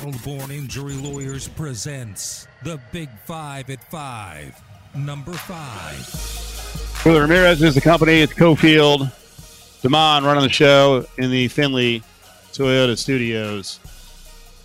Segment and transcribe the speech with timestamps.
[0.00, 4.58] Battleborn Injury Lawyers presents the Big Five at Five.
[4.94, 7.04] Number five.
[7.04, 8.22] Willie Ramirez is the company.
[8.22, 9.12] It's Cofield.
[9.82, 12.02] Damon running the show in the Finley
[12.50, 13.78] Toyota studios.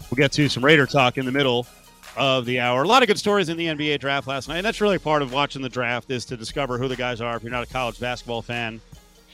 [0.10, 1.68] We'll get to some Raider talk in the middle
[2.16, 2.84] of the hour.
[2.84, 4.58] A lot of good stories in the NBA draft last night.
[4.58, 7.36] And that's really part of watching the draft is to discover who the guys are.
[7.36, 8.80] If you're not a college basketball fan,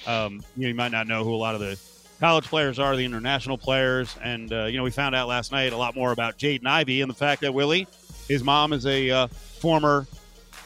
[0.08, 1.80] um, you, know, you might not know who a lot of the
[2.22, 4.16] college players are, the international players.
[4.22, 7.02] And, uh, you know, we found out last night a lot more about Jaden Ivey
[7.02, 7.88] and the fact that Willie,
[8.28, 10.06] his mom is a uh, former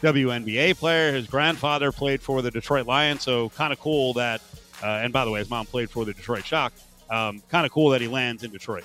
[0.02, 1.14] WNBA player.
[1.14, 3.24] His grandfather played for the Detroit Lions.
[3.24, 4.42] So kind of cool that,
[4.84, 6.74] uh, and by the way, his mom played for the Detroit Shock.
[7.10, 8.84] Um, kind of cool that he lands in Detroit.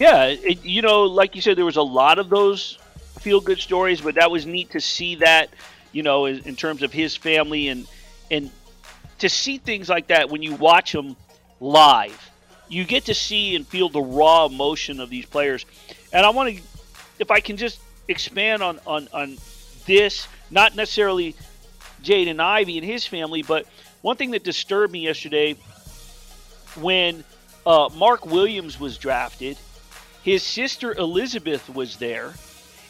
[0.00, 2.78] Yeah, it, you know, like you said, there was a lot of those
[3.20, 5.50] feel good stories, but that was neat to see that,
[5.92, 7.86] you know, in, in terms of his family and
[8.28, 8.50] and
[9.18, 11.16] to see things like that when you watch them
[11.60, 12.30] live,
[12.68, 15.64] you get to see and feel the raw emotion of these players.
[16.12, 16.62] And I want to,
[17.18, 19.38] if I can just expand on, on, on
[19.86, 21.34] this, not necessarily
[22.02, 23.66] Jaden Ivey and his family, but
[24.02, 25.56] one thing that disturbed me yesterday
[26.76, 27.24] when
[27.64, 29.56] uh, Mark Williams was drafted,
[30.22, 32.34] his sister Elizabeth was there,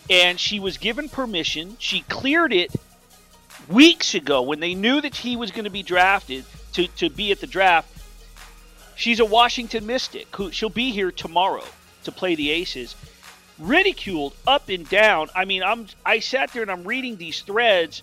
[0.08, 1.76] and she was given permission.
[1.78, 2.72] She cleared it
[3.68, 7.32] weeks ago when they knew that he was going to be drafted to, to be
[7.32, 7.88] at the draft.
[8.94, 11.64] She's a Washington Mystic who she'll be here tomorrow
[12.04, 12.94] to play the Aces.
[13.58, 15.28] Ridiculed up and down.
[15.34, 18.02] I mean, I'm I sat there and I'm reading these threads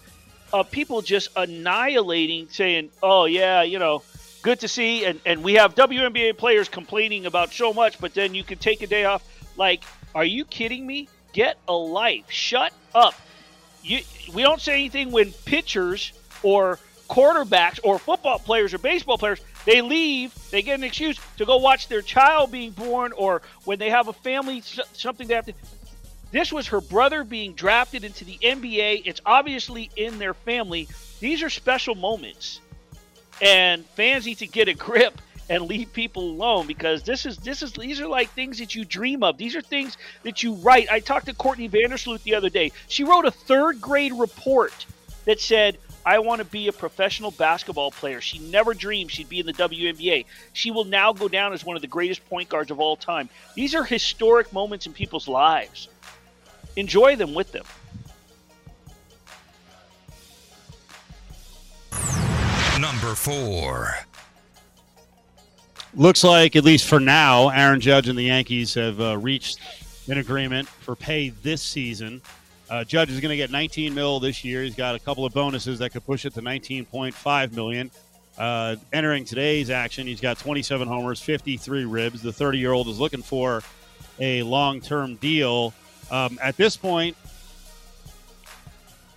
[0.52, 4.02] of people just annihilating, saying, "Oh yeah, you know,
[4.42, 8.34] good to see," and and we have WNBA players complaining about so much, but then
[8.34, 9.24] you can take a day off.
[9.56, 9.84] Like,
[10.16, 11.08] are you kidding me?
[11.34, 12.26] Get a life.
[12.30, 13.14] Shut up
[13.84, 14.02] you,
[14.34, 19.82] we don't say anything when pitchers or quarterbacks or football players or baseball players they
[19.82, 23.90] leave they get an excuse to go watch their child being born or when they
[23.90, 25.54] have a family something they have to
[26.32, 30.88] this was her brother being drafted into the nba it's obviously in their family.
[31.20, 32.60] These are special moments.
[33.42, 35.20] And fans need to get a grip
[35.50, 38.86] and leave people alone because this is this is these are like things that you
[38.86, 39.38] dream of.
[39.38, 40.90] These are things that you write.
[40.90, 42.72] I talked to Courtney Vandersloot the other day.
[42.88, 44.86] She wrote a third grade report
[45.26, 48.20] that said, I want to be a professional basketball player.
[48.20, 50.26] She never dreamed she'd be in the WNBA.
[50.52, 53.30] She will now go down as one of the greatest point guards of all time.
[53.56, 55.88] These are historic moments in people's lives.
[56.76, 57.66] Enjoy them with them.
[62.82, 63.96] Number four.
[65.96, 69.60] Looks like, at least for now, Aaron Judge and the Yankees have uh, reached
[70.10, 72.20] an agreement for pay this season.
[72.68, 74.64] Uh, Judge is going to get 19 mil this year.
[74.64, 77.92] He's got a couple of bonuses that could push it to 19.5 million.
[78.40, 82.24] Uh, entering today's action, he's got 27 homers, 53 ribs.
[82.24, 83.62] The 30 year old is looking for
[84.20, 85.76] a long term deal.
[86.10, 87.16] Um, at this point,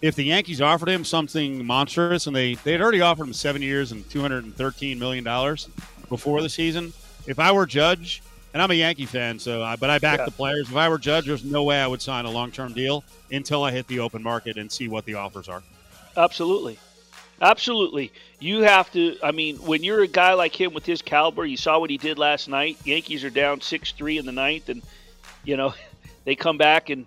[0.03, 3.63] if the Yankees offered him something monstrous, and they they had already offered him seven
[3.63, 5.69] years and 213 million dollars,
[6.09, 6.93] before the season.
[7.27, 8.23] If I were Judge,
[8.57, 10.25] and I'm a Yankee fan, so I, but I back yeah.
[10.25, 10.71] the players.
[10.71, 13.63] If I were Judge, there's no way I would sign a long term deal until
[13.63, 15.63] I hit the open market and see what the offers are.
[16.17, 16.79] Absolutely.
[17.43, 18.13] Absolutely.
[18.39, 21.59] You have to I mean, when you're a guy like him with his caliber, you
[21.59, 22.79] saw what he did last night.
[22.85, 24.83] Yankees are down six three in the ninth and
[25.45, 25.75] you know,
[26.25, 27.05] they come back and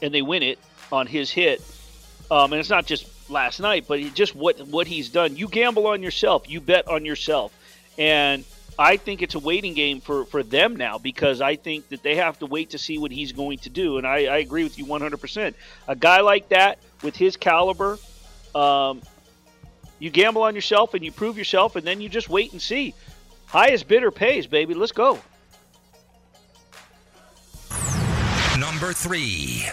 [0.00, 0.58] and they win it
[0.92, 1.62] on his hit.
[2.30, 5.36] Um, and it's not just last night, but just what what he's done.
[5.36, 6.48] You gamble on yourself.
[6.48, 7.52] You bet on yourself.
[7.98, 8.44] And
[8.78, 12.16] I think it's a waiting game for, for them now because I think that they
[12.16, 13.96] have to wait to see what he's going to do.
[13.96, 15.54] And I, I agree with you 100%.
[15.88, 17.98] A guy like that with his caliber,
[18.54, 19.00] um,
[19.98, 22.94] you gamble on yourself and you prove yourself, and then you just wait and see.
[23.46, 24.74] Highest bidder pays, baby.
[24.74, 25.18] Let's go.
[28.58, 29.64] Number three.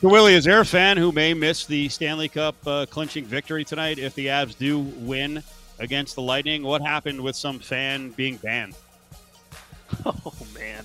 [0.00, 3.64] The Willie is there a fan who may miss the Stanley Cup uh, clinching victory
[3.64, 5.42] tonight if the Avs do win
[5.78, 6.62] against the Lightning.
[6.62, 8.74] What happened with some fan being banned?
[10.04, 10.84] Oh man.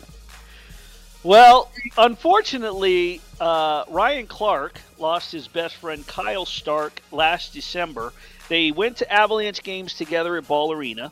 [1.24, 8.14] Well, unfortunately, uh, Ryan Clark lost his best friend Kyle Stark last December.
[8.50, 11.12] They went to Avalanche games together at Ball Arena,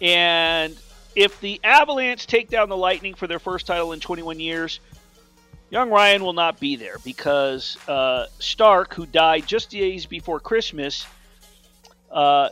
[0.00, 0.76] and
[1.14, 4.80] if the Avalanche take down the Lightning for their first title in 21 years,
[5.70, 11.06] young Ryan will not be there because uh, Stark, who died just days before Christmas,
[12.10, 12.50] uh,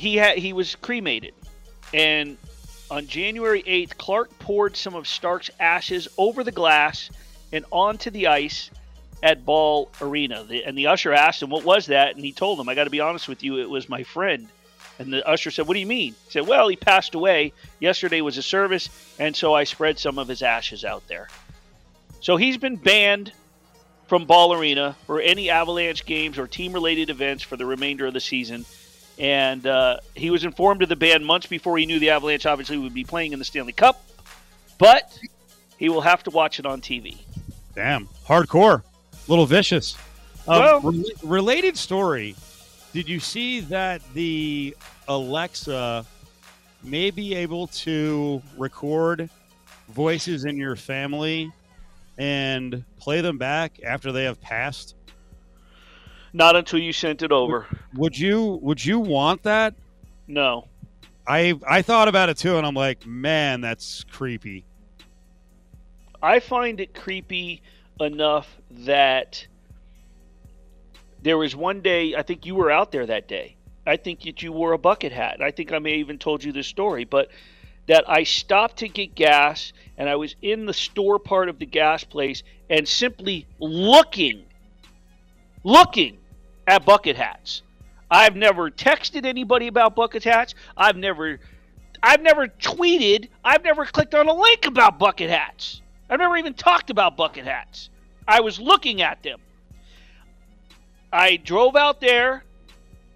[0.00, 1.34] he had he was cremated,
[1.92, 2.36] and
[2.90, 7.10] on January 8th, Clark poured some of Stark's ashes over the glass
[7.52, 8.70] and onto the ice
[9.22, 10.42] at Ball Arena.
[10.44, 12.84] The, and the usher asked him, "What was that?" And he told him, "I got
[12.84, 14.48] to be honest with you, it was my friend."
[14.98, 16.14] And the usher said, What do you mean?
[16.26, 17.54] He said, Well, he passed away.
[17.80, 21.28] Yesterday was a service, and so I spread some of his ashes out there.
[22.20, 23.32] So he's been banned
[24.08, 28.12] from Ball Arena for any Avalanche games or team related events for the remainder of
[28.12, 28.66] the season.
[29.20, 32.78] And uh, he was informed of the ban months before he knew the Avalanche obviously
[32.78, 34.02] would be playing in the Stanley Cup,
[34.78, 35.12] but
[35.76, 37.18] he will have to watch it on TV.
[37.74, 39.94] Damn, hardcore, a little vicious.
[40.48, 42.34] Um, Well- rel- related story.
[42.94, 44.74] Did you see that the
[45.06, 46.04] Alexa
[46.82, 49.28] may be able to record
[49.90, 51.52] voices in your family
[52.16, 54.94] and play them back after they have passed?
[56.32, 57.66] Not until you sent it over.
[57.94, 59.74] Would you would you want that?
[60.26, 60.68] No.
[61.26, 64.64] I I thought about it too, and I'm like, man, that's creepy.
[66.22, 67.62] I find it creepy
[67.98, 69.46] enough that
[71.22, 73.56] there was one day, I think you were out there that day.
[73.86, 75.40] I think that you wore a bucket hat.
[75.40, 77.30] I think I may have even told you this story, but
[77.86, 81.66] that I stopped to get gas and I was in the store part of the
[81.66, 84.44] gas place and simply looking,
[85.64, 86.18] looking
[86.70, 87.62] at bucket hats.
[88.10, 90.54] I've never texted anybody about bucket hats.
[90.76, 91.40] I've never
[92.02, 95.82] I've never tweeted, I've never clicked on a link about bucket hats.
[96.08, 97.90] I've never even talked about bucket hats.
[98.26, 99.38] I was looking at them.
[101.12, 102.44] I drove out there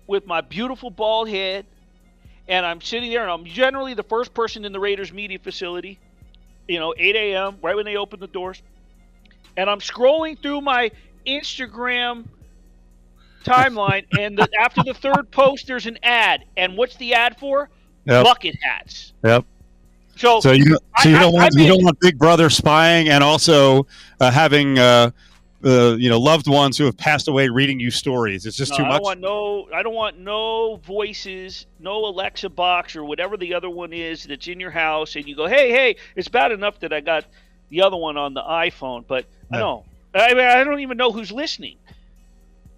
[0.06, 1.64] with my beautiful bald head,
[2.46, 5.98] and I'm sitting there, and I'm generally the first person in the Raiders media facility,
[6.68, 8.60] you know, 8 a.m., right when they open the doors.
[9.56, 10.90] And I'm scrolling through my
[11.26, 12.26] Instagram
[13.44, 16.44] timeline, and the, after the third post, there's an ad.
[16.56, 17.68] And what's the ad for?
[18.06, 18.24] Yep.
[18.24, 19.12] Bucket hats.
[19.24, 19.44] Yep.
[20.16, 22.48] So, So you so you I- don't I- want I you don't want Big Brother
[22.50, 23.86] spying and also
[24.20, 25.10] uh, having uh,
[25.64, 28.46] uh, you know loved ones who have passed away reading you stories.
[28.46, 28.96] It's just No, too I much.
[28.98, 29.68] don't want no.
[29.74, 34.46] I don't want no voices, no Alexa box or whatever the other one is that's
[34.46, 37.24] in your house, and you go, "Hey, hey!" It's bad enough that I got
[37.70, 39.58] the other one on the iPhone, but Yeah.
[39.58, 41.76] no, I mean, I don't even know who's listening.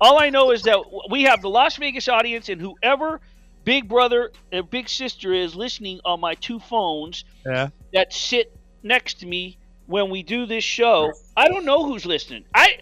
[0.00, 0.78] All I know is that
[1.10, 3.20] we have the Las Vegas audience, and whoever
[3.64, 7.70] Big Brother and Big Sister is listening on my two phones yeah.
[7.93, 11.12] that sit next to me when we do this show.
[11.37, 12.44] I don't know who's listening.
[12.54, 12.76] I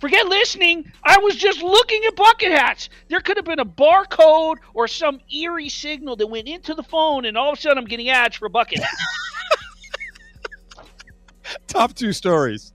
[0.00, 0.92] forget listening.
[1.04, 2.88] I was just looking at bucket hats.
[3.08, 7.26] There could have been a barcode or some eerie signal that went into the phone,
[7.26, 9.04] and all of a sudden I'm getting ads for bucket hats.
[11.68, 12.73] Top two stories.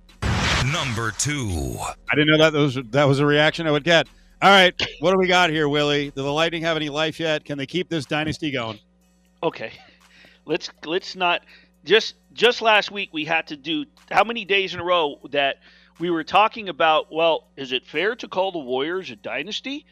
[0.65, 1.77] Number two.
[2.11, 4.07] I didn't know that was that was a reaction I would get.
[4.41, 6.11] All right, what do we got here, Willie?
[6.11, 7.45] Do the Lightning have any life yet?
[7.45, 8.79] Can they keep this dynasty going?
[9.41, 9.71] okay,
[10.45, 11.41] let's let's not
[11.85, 15.57] just just last week we had to do how many days in a row that
[15.97, 17.07] we were talking about.
[17.11, 19.85] Well, is it fair to call the Warriors a dynasty?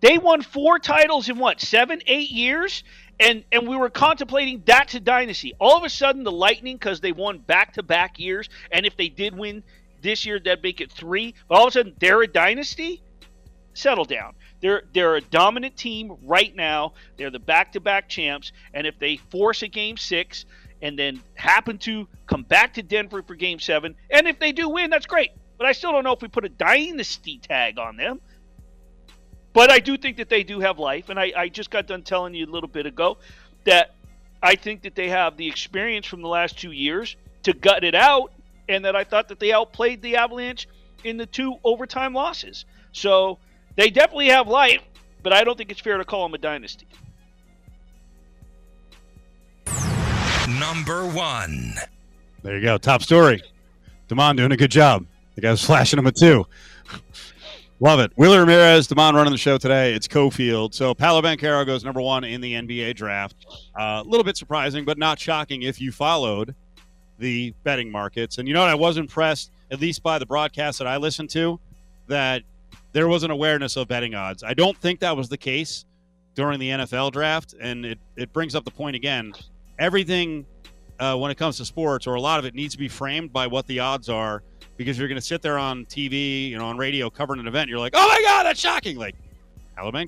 [0.00, 2.84] They won four titles in what seven, eight years,
[3.18, 5.52] and and we were contemplating that's a dynasty.
[5.60, 8.96] All of a sudden, the Lightning, because they won back to back years, and if
[8.96, 9.62] they did win
[10.02, 11.34] this year, that'd make it three.
[11.48, 13.02] But all of a sudden, they're a dynasty.
[13.74, 14.34] Settle down.
[14.60, 16.94] They're they're a dominant team right now.
[17.16, 20.44] They're the back to back champs, and if they force a game six
[20.82, 24.68] and then happen to come back to Denver for game seven, and if they do
[24.68, 25.30] win, that's great.
[25.56, 28.20] But I still don't know if we put a dynasty tag on them.
[29.52, 32.02] But I do think that they do have life, and I, I just got done
[32.02, 33.18] telling you a little bit ago
[33.64, 33.94] that
[34.42, 37.94] I think that they have the experience from the last two years to gut it
[37.94, 38.32] out,
[38.70, 40.68] and that I thought that they outplayed the Avalanche
[41.04, 42.64] in the two overtime losses.
[42.92, 43.38] So
[43.76, 44.80] they definitely have life,
[45.22, 46.86] but I don't think it's fair to call them a dynasty.
[50.58, 51.74] Number one.
[52.42, 52.78] There you go.
[52.78, 53.42] Top story.
[54.08, 55.06] Damon doing a good job.
[55.34, 56.46] The guy's flashing him a two.
[57.82, 58.12] Love it.
[58.16, 59.94] Willie Ramirez, Damon running the show today.
[59.94, 60.74] It's Cofield.
[60.74, 63.36] So Paolo Banchero goes number one in the NBA draft.
[63.78, 66.54] Uh, A little bit surprising, but not shocking if you followed
[67.20, 68.38] the betting markets.
[68.38, 68.70] And you know what?
[68.70, 71.60] I was impressed, at least by the broadcast that I listened to,
[72.08, 72.42] that
[72.92, 74.42] there was an awareness of betting odds.
[74.42, 75.84] I don't think that was the case
[76.34, 77.54] during the NFL draft.
[77.60, 79.32] And it, it brings up the point again.
[79.78, 80.46] Everything
[81.00, 83.32] uh, when it comes to sports, or a lot of it needs to be framed
[83.32, 84.42] by what the odds are,
[84.76, 87.68] because you're going to sit there on TV, you know, on radio covering an event.
[87.68, 88.96] You're like, oh my god, that's shocking!
[88.96, 89.16] Like,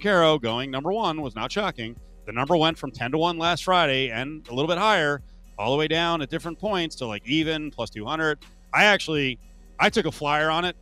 [0.03, 1.97] Caro going number one was not shocking.
[2.27, 5.23] The number went from ten to one last Friday and a little bit higher,
[5.63, 8.39] all the way down at different points to like even plus two hundred.
[8.75, 9.39] I actually,
[9.79, 10.77] I took a flyer on it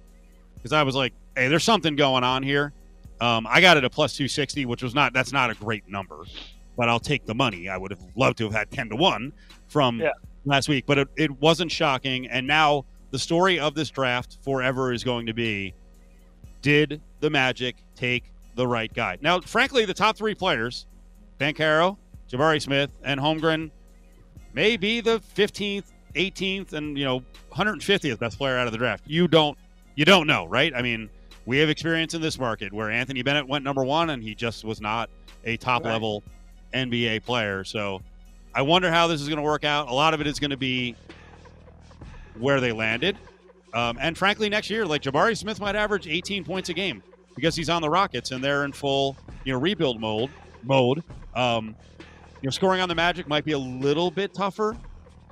[0.56, 2.72] because I was like, hey, there's something going on here.
[3.20, 5.88] Um, I got it at plus two sixty, which was not that's not a great
[5.88, 6.24] number,
[6.76, 7.68] but I'll take the money.
[7.68, 9.32] I would have loved to have had ten to one
[9.68, 10.12] from Yeah.
[10.46, 12.26] last week, but it, it wasn't shocking.
[12.28, 15.74] And now the story of this draft forever is going to be
[16.62, 19.18] did the Magic take the right guy?
[19.20, 20.86] Now, frankly, the top three players
[21.38, 21.96] Banchero,
[22.30, 23.70] Jabari Smith, and Holmgren
[24.54, 29.04] may be the 15th, 18th, and you know 150th best player out of the draft.
[29.06, 29.56] You don't
[29.94, 30.72] you don't know, right?
[30.74, 31.10] I mean,
[31.46, 34.64] we have experience in this market where Anthony Bennett went number one and he just
[34.64, 35.10] was not
[35.44, 35.92] a top right.
[35.92, 36.22] level
[36.72, 37.64] NBA player.
[37.64, 38.02] So
[38.54, 39.88] I wonder how this is going to work out.
[39.88, 40.94] A lot of it is going to be
[42.38, 43.16] where they landed.
[43.72, 47.02] Um, and frankly, next year, like Jabari Smith might average 18 points a game
[47.36, 50.30] because he's on the Rockets and they're in full, you know, rebuild mode.
[50.62, 51.02] Mode.
[51.34, 51.74] Um,
[52.40, 54.76] you know, scoring on the Magic might be a little bit tougher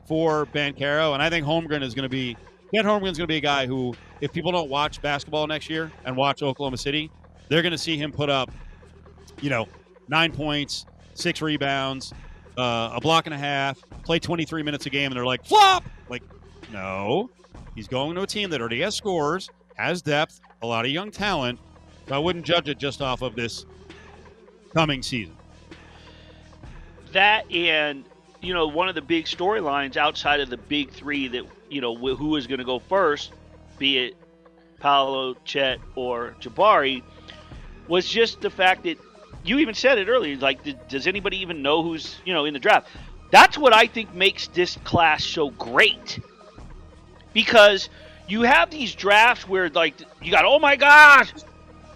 [0.07, 2.37] for Banchero, and I think Holmgren is going to be.
[2.75, 5.71] Chet Holmgren is going to be a guy who, if people don't watch basketball next
[5.71, 7.11] year and watch Oklahoma City,
[7.49, 8.51] they're going to see him put up,
[9.41, 9.67] you know,
[10.09, 10.85] nine points,
[11.15, 12.13] six rebounds,
[12.59, 15.85] uh, a block and a half, play 23 minutes a game, and they're like, flop!
[16.11, 16.23] Like,
[16.71, 17.31] no.
[17.75, 21.11] He's going to a team that already has scores, has depth, a lot of young
[21.11, 21.59] talent.
[22.09, 23.65] So I wouldn't judge it just off of this
[24.75, 25.37] coming season.
[27.13, 28.05] That and
[28.41, 31.95] you know one of the big storylines outside of the big three that you know
[31.95, 33.33] who is going to go first,
[33.79, 34.17] be it
[34.79, 37.03] Paolo, Chet, or Jabari,
[37.89, 38.99] was just the fact that
[39.43, 40.37] you even said it earlier.
[40.37, 42.89] Like, did, does anybody even know who's you know in the draft?
[43.31, 46.21] That's what I think makes this class so great,
[47.33, 47.89] because
[48.29, 51.33] you have these drafts where like you got oh my gosh,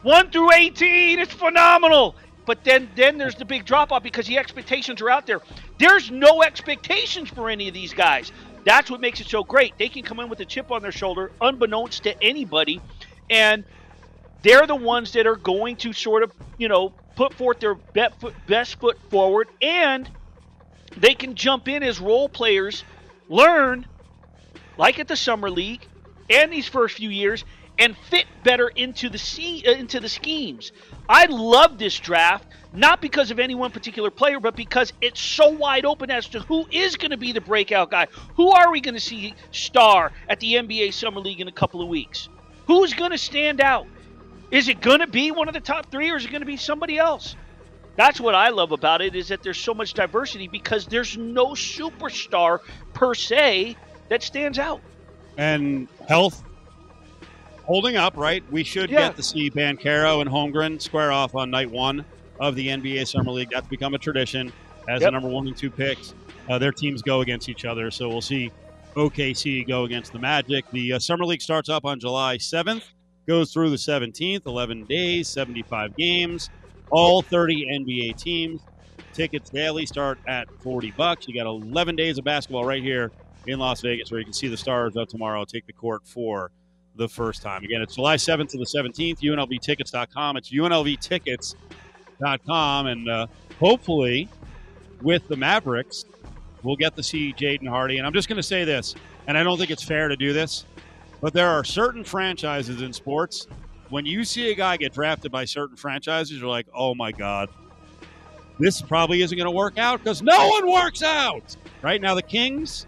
[0.03, 2.17] one through eighteen, it's phenomenal.
[2.45, 5.41] But then, then there's the big drop off because the expectations are out there.
[5.79, 8.33] There's no expectations for any of these guys.
[8.65, 9.77] That's what makes it so great.
[9.79, 12.81] They can come in with a chip on their shoulder, unbeknownst to anybody,
[13.31, 13.65] and
[14.43, 18.81] they're the ones that are going to sort of, you know, put forth their best
[18.81, 20.11] foot forward, and
[20.97, 22.85] they can jump in as role players,
[23.29, 23.87] learn,
[24.79, 25.87] like at the summer league,
[26.31, 27.45] and these first few years,
[27.79, 30.73] and fit better into the uh, into the schemes.
[31.09, 35.51] I love this draft not because of any one particular player, but because it's so
[35.51, 38.07] wide open as to who is going to be the breakout guy.
[38.37, 41.83] Who are we going to see star at the NBA Summer League in a couple
[41.83, 42.29] of weeks?
[42.67, 43.87] Who's going to stand out?
[44.51, 46.47] Is it going to be one of the top three, or is it going to
[46.47, 47.37] be somebody else?
[47.97, 51.49] That's what I love about it is that there's so much diversity because there's no
[51.49, 52.61] superstar
[52.95, 53.77] per se
[54.09, 54.81] that stands out.
[55.37, 56.43] And health
[57.65, 58.43] holding up, right?
[58.51, 59.09] We should yeah.
[59.09, 62.05] get to see Banchero and Holmgren square off on night one
[62.41, 63.51] of the NBA Summer League.
[63.51, 64.53] That's become a tradition
[64.89, 65.09] as yep.
[65.09, 66.15] the number one and two picks.
[66.49, 68.51] Uh, their teams go against each other, so we'll see
[68.95, 70.69] OKC go against the Magic.
[70.71, 72.83] The uh, Summer League starts up on July 7th
[73.27, 76.51] goes through the 17th, 11 days, 75 games,
[76.91, 78.61] all 30 NBA teams.
[79.13, 81.29] Tickets daily start at 40 bucks.
[81.29, 83.13] You got 11 days of basketball right here
[83.47, 86.51] in Las Vegas where you can see the stars of tomorrow take the court for
[86.97, 87.63] the first time.
[87.65, 90.37] Again, it's July 7th to the 17th, UNLVtickets.com.
[90.37, 92.87] It's UNLVtickets.com.
[92.87, 93.27] And uh,
[93.59, 94.29] hopefully,
[95.01, 96.05] with the Mavericks,
[96.63, 97.99] we'll get to see Jaden Hardy.
[97.99, 98.95] And I'm just going to say this,
[99.27, 100.67] and I don't think it's fair to do this.
[101.21, 103.47] But there are certain franchises in sports.
[103.91, 107.49] When you see a guy get drafted by certain franchises, you're like, oh my God,
[108.59, 111.57] this probably isn't going to work out because no one works out.
[111.83, 112.87] Right now, the Kings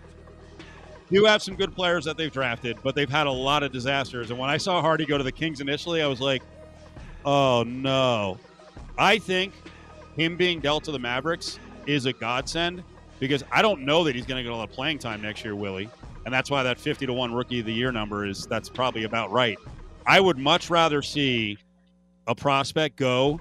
[1.11, 4.31] do have some good players that they've drafted, but they've had a lot of disasters.
[4.31, 6.43] And when I saw Hardy go to the Kings initially, I was like,
[7.25, 8.39] oh no.
[8.97, 9.53] I think
[10.17, 12.83] him being dealt to the Mavericks is a godsend
[13.19, 15.45] because I don't know that he's going to get a lot of playing time next
[15.45, 15.89] year, Willie
[16.25, 19.05] and that's why that 50 to 1 rookie of the year number is that's probably
[19.05, 19.59] about right.
[20.07, 21.59] I would much rather see
[22.27, 23.41] a prospect go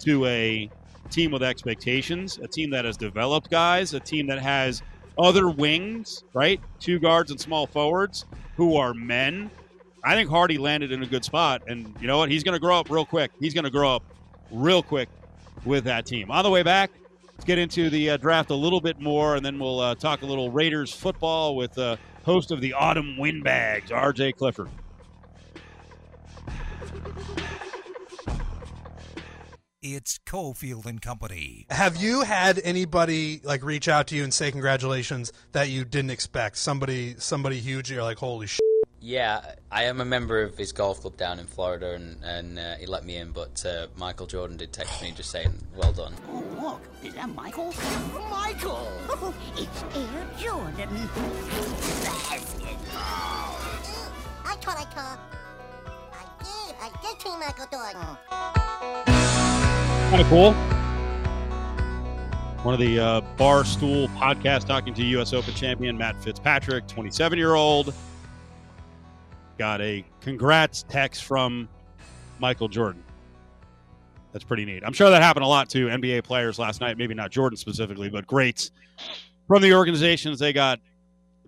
[0.00, 0.70] to a
[1.10, 4.82] team with expectations, a team that has developed guys, a team that has
[5.18, 6.60] other wings, right?
[6.80, 8.24] Two guards and small forwards
[8.56, 9.50] who are men.
[10.04, 12.30] I think Hardy landed in a good spot, and you know what?
[12.30, 13.30] He's going to grow up real quick.
[13.38, 14.02] He's going to grow up
[14.50, 15.08] real quick
[15.64, 16.30] with that team.
[16.30, 16.90] On the way back,
[17.34, 20.22] let's get into the uh, draft a little bit more, and then we'll uh, talk
[20.22, 21.78] a little Raiders football with.
[21.78, 24.68] Uh, host of the Autumn Windbags, RJ Clifford.
[29.84, 31.66] It's Cofield and Company.
[31.68, 36.12] Have you had anybody like reach out to you and say congratulations that you didn't
[36.12, 36.58] expect?
[36.58, 37.90] Somebody, somebody huge.
[37.90, 38.60] You're like, holy shit.
[39.00, 42.76] Yeah, I am a member of his golf club down in Florida, and, and uh,
[42.76, 43.32] he let me in.
[43.32, 47.34] But uh, Michael Jordan did text me just saying, "Well done." Oh, look, is that
[47.34, 47.74] Michael?
[48.30, 48.88] Michael!
[49.08, 50.88] Oh, it's Air Jordan.
[52.04, 53.56] Basketball.
[54.44, 55.41] I thought I called.
[60.10, 60.52] Kind of cool.
[62.62, 65.32] One of the uh, Barstool podcast talking to U.S.
[65.32, 67.92] Open champion Matt Fitzpatrick, 27 year old
[69.58, 71.68] got a congrats text from
[72.38, 73.02] Michael Jordan.
[74.32, 74.82] That's pretty neat.
[74.84, 76.96] I'm sure that happened a lot to NBA players last night.
[76.96, 78.70] Maybe not Jordan specifically, but greats
[79.46, 80.80] from the organizations they got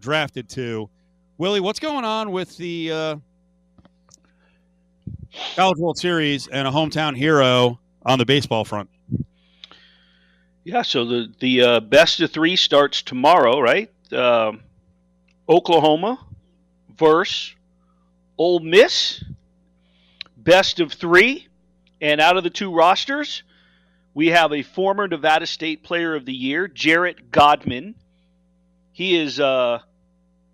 [0.01, 0.89] drafted to.
[1.39, 3.17] Willie, what's going on with the uh,
[5.57, 8.91] College World Series and a hometown hero on the baseball front?
[10.65, 13.91] Yeah, so the the uh, best of three starts tomorrow, right?
[14.13, 14.63] Um
[15.49, 16.19] Oklahoma
[16.97, 17.55] versus
[18.39, 19.23] Ole Miss.
[20.37, 21.49] Best of three,
[22.03, 23.45] and out of the two rosters,
[24.13, 27.95] we have a former Nevada State Player of the Year, Jarrett Godman.
[28.93, 29.79] He is uh,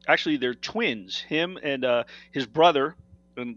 [0.06, 1.18] actually they're twins.
[1.18, 2.94] Him and uh, his brother,
[3.36, 3.56] and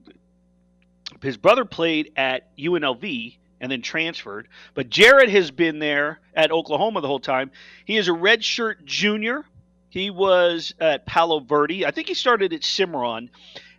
[1.23, 4.47] his brother played at UNLV and then transferred.
[4.73, 7.51] But Jared has been there at Oklahoma the whole time.
[7.85, 9.45] He is a redshirt junior.
[9.89, 11.85] He was at Palo Verde.
[11.85, 13.29] I think he started at Cimarron.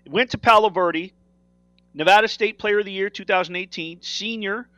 [0.07, 1.13] Went to Palo Verde.
[1.93, 4.01] Nevada State Player of the Year 2018.
[4.01, 4.69] Senior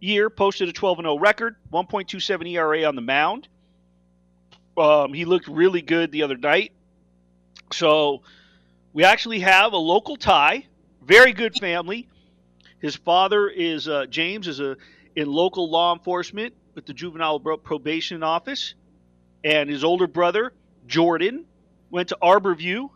[0.00, 3.48] year posted a 12 0 record, 1.27 ERA on the mound.
[4.76, 6.72] Um, he looked really good the other night.
[7.72, 8.22] So
[8.92, 10.66] we actually have a local tie.
[11.02, 12.08] Very good family.
[12.84, 14.76] His father is uh, James is a
[15.16, 18.74] in local law enforcement with the juvenile probation office,
[19.42, 20.52] and his older brother
[20.86, 21.46] Jordan
[21.88, 22.90] went to Arborview.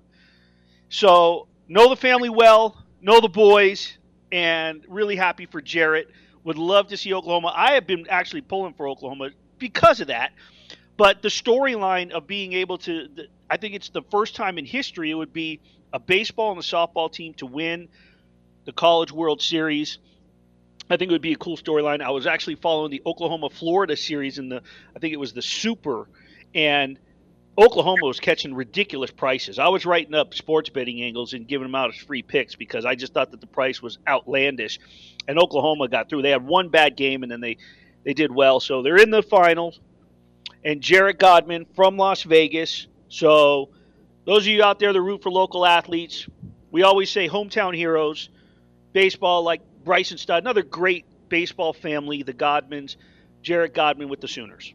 [0.90, 3.96] So know the family well, know the boys,
[4.30, 6.10] and really happy for Jarrett.
[6.44, 7.50] Would love to see Oklahoma.
[7.56, 10.32] I have been actually pulling for Oklahoma because of that.
[10.98, 13.08] But the storyline of being able to,
[13.48, 15.60] I think it's the first time in history it would be
[15.94, 17.88] a baseball and a softball team to win
[18.68, 19.96] the College World Series.
[20.90, 22.02] I think it would be a cool storyline.
[22.02, 24.60] I was actually following the Oklahoma Florida series in the,
[24.94, 26.06] I think it was the Super,
[26.54, 26.98] and
[27.56, 29.58] Oklahoma was catching ridiculous prices.
[29.58, 32.84] I was writing up sports betting angles and giving them out as free picks because
[32.84, 34.78] I just thought that the price was outlandish.
[35.26, 36.20] And Oklahoma got through.
[36.20, 37.56] They had one bad game and then they,
[38.04, 38.60] they did well.
[38.60, 39.80] So they're in the finals.
[40.62, 42.86] And Jarrett Godman from Las Vegas.
[43.08, 43.70] So
[44.26, 46.28] those of you out there that root for local athletes,
[46.70, 48.28] we always say hometown heroes.
[48.98, 52.96] Baseball, like Bryson Stott, another great baseball family, the Godmans.
[53.42, 54.74] Jarrett Godman with the Sooners.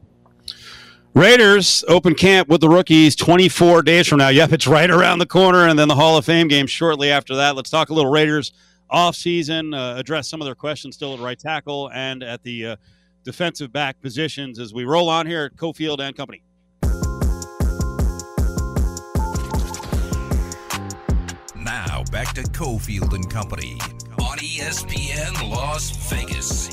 [1.13, 4.29] Raiders open camp with the rookies 24 days from now.
[4.29, 7.35] Yep, it's right around the corner, and then the Hall of Fame game shortly after
[7.35, 7.57] that.
[7.57, 8.53] Let's talk a little Raiders
[8.89, 12.65] off season, uh, address some of their questions still at right tackle and at the
[12.65, 12.75] uh,
[13.25, 16.43] defensive back positions as we roll on here at Cofield and Company.
[22.33, 23.77] To Cofield and Company
[24.19, 26.69] on ESPN Las Vegas.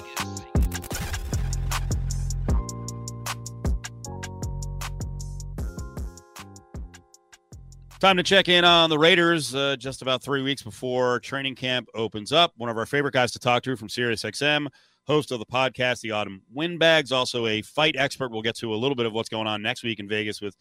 [8.01, 11.88] Time to check in on the Raiders uh, just about three weeks before training camp
[11.94, 12.55] opens up.
[12.57, 14.66] One of our favorite guys to talk to from SiriusXM,
[15.07, 18.31] host of the podcast, The Autumn Windbags, also a fight expert.
[18.31, 20.57] We'll get to a little bit of what's going on next week in Vegas with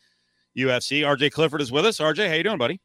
[0.58, 1.04] UFC.
[1.04, 2.00] RJ Clifford is with us.
[2.00, 2.82] RJ, how you doing, buddy?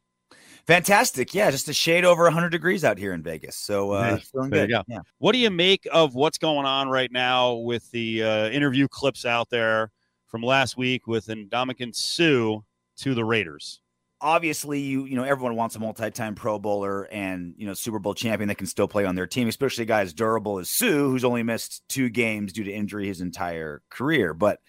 [0.67, 1.33] Fantastic.
[1.35, 3.55] Yeah, just a shade over 100 degrees out here in Vegas.
[3.55, 4.73] So, uh, feeling There good.
[4.73, 4.83] go.
[4.87, 4.99] Yeah.
[5.19, 9.25] What do you make of what's going on right now with the uh, interview clips
[9.25, 9.91] out there
[10.27, 12.61] from last week with Ndamukong Suh
[12.97, 13.79] to the Raiders?
[14.21, 18.15] Obviously, you you know everyone wants a multi-time Pro Bowler and you know Super Bowl
[18.15, 20.87] champion that can still play on their team, especially a guy as durable as Suh,
[20.87, 24.33] who's only missed two games due to injury his entire career.
[24.33, 24.61] But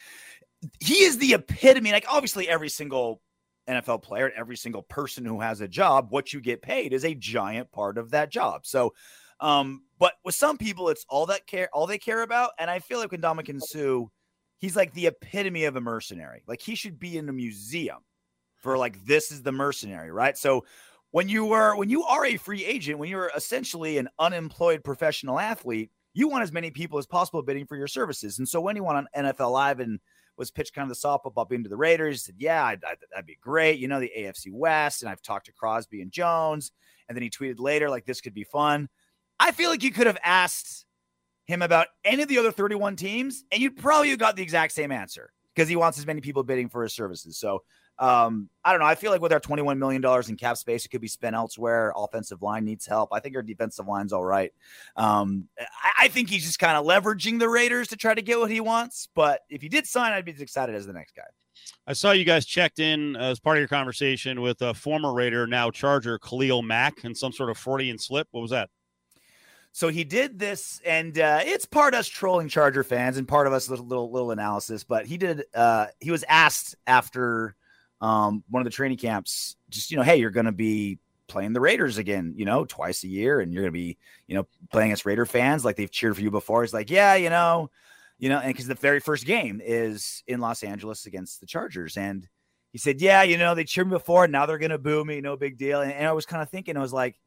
[0.81, 1.93] he is the epitome.
[1.93, 3.23] Like obviously, every single
[3.69, 7.15] NFL player, every single person who has a job, what you get paid is a
[7.15, 8.67] giant part of that job.
[8.67, 8.95] So,
[9.41, 12.51] um, but with some people, it's all that care, all they care about.
[12.59, 14.07] And I feel like with Ndamukong Suh,
[14.59, 16.43] he's like the epitome of a mercenary.
[16.47, 17.99] Like he should be in a museum
[18.57, 20.37] for like this is the mercenary, right?
[20.37, 20.65] So
[21.11, 25.39] when you were when you are a free agent, when you're essentially an unemployed professional
[25.39, 28.39] athlete, you want as many people as possible bidding for your services.
[28.39, 30.01] And so when he went on NFL Live and
[30.38, 33.01] was pitched kind of the softball up into the Raiders, he said, "Yeah, I'd, I'd-
[33.11, 33.79] that'd be great.
[33.79, 36.72] You know, the AFC West, and I've talked to Crosby and Jones."
[37.09, 38.88] And then he tweeted later, like, "This could be fun."
[39.38, 40.85] I feel like you could have asked
[41.46, 44.90] him about any of the other 31 teams, and you'd probably got the exact same
[44.90, 47.38] answer because he wants as many people bidding for his services.
[47.38, 47.62] So
[47.99, 48.87] um, I don't know.
[48.87, 51.93] I feel like with our $21 million in cap space, it could be spent elsewhere.
[51.97, 53.11] Offensive line needs help.
[53.13, 54.53] I think our defensive line's all right.
[54.97, 58.39] Um, I, I think he's just kind of leveraging the Raiders to try to get
[58.39, 59.09] what he wants.
[59.15, 61.23] But if he did sign, I'd be as excited as the next guy.
[61.87, 65.47] I saw you guys checked in as part of your conversation with a former Raider,
[65.47, 68.29] now Charger, Khalil Mack, and some sort of Freudian slip.
[68.33, 68.69] What was that?
[69.73, 73.53] So he did this, and uh, it's part us trolling Charger fans and part of
[73.53, 74.85] us little little, little analysis.
[74.85, 75.45] But he did.
[75.55, 77.57] Uh, he was asked after
[78.01, 81.53] um, one of the training camps, just you know, hey, you're going to be playing
[81.53, 84.47] the Raiders again, you know, twice a year, and you're going to be, you know,
[84.71, 86.63] playing as Raider fans like they've cheered for you before.
[86.63, 87.71] He's like, yeah, you know,
[88.19, 91.97] you know, and because the very first game is in Los Angeles against the Chargers,
[91.97, 92.29] and
[92.73, 95.21] he said, yeah, you know, they cheered me before, now they're going to boo me,
[95.21, 95.81] no big deal.
[95.81, 97.19] And, and I was kind of thinking, I was like,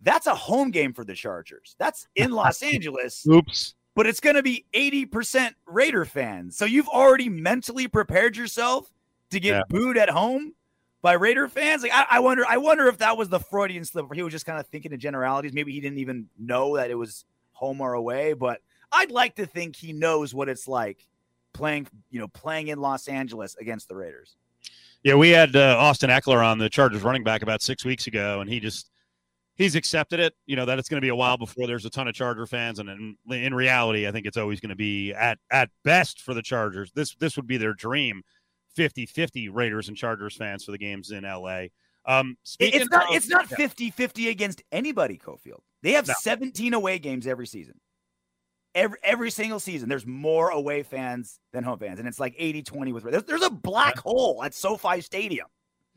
[0.00, 1.74] that's a home game for the Chargers.
[1.78, 3.26] That's in Los Angeles.
[3.26, 3.74] Oops.
[3.94, 6.56] But it's going to be 80% Raider fans.
[6.56, 8.90] So you've already mentally prepared yourself
[9.32, 9.62] to get Yeah.
[9.68, 10.54] booed at home
[11.02, 11.82] by Raider fans.
[11.82, 14.32] Like I, I wonder, I wonder if that was the Freudian slip where he was
[14.32, 15.52] just kind of thinking in generalities.
[15.52, 18.32] Maybe he didn't even know that it was home or away.
[18.32, 18.60] But
[18.92, 21.06] I'd like to think he knows what it's like
[21.52, 24.36] playing, you know, playing in Los Angeles against the Raiders.
[25.02, 28.40] Yeah, we had uh, Austin Ekeler on the Chargers running back about six weeks ago,
[28.40, 28.88] and he just
[29.56, 30.32] he's accepted it.
[30.46, 32.46] You know that it's going to be a while before there's a ton of Charger
[32.46, 36.20] fans, and in, in reality, I think it's always going to be at at best
[36.20, 36.92] for the Chargers.
[36.94, 38.22] This this would be their dream,
[38.76, 41.66] 50-50 Raiders and Chargers fans for the games in LA.
[42.04, 43.56] Um, it's not of- it's not Yeah.
[43.58, 45.60] 50-50 against anybody, Cofield.
[45.82, 46.14] They have No.
[46.20, 47.80] 17 away games every season.
[48.74, 52.92] Every every single season, there's more away fans than home fans, and it's like 80-20
[52.94, 55.46] with there's, there's a black hole at SoFi Stadium.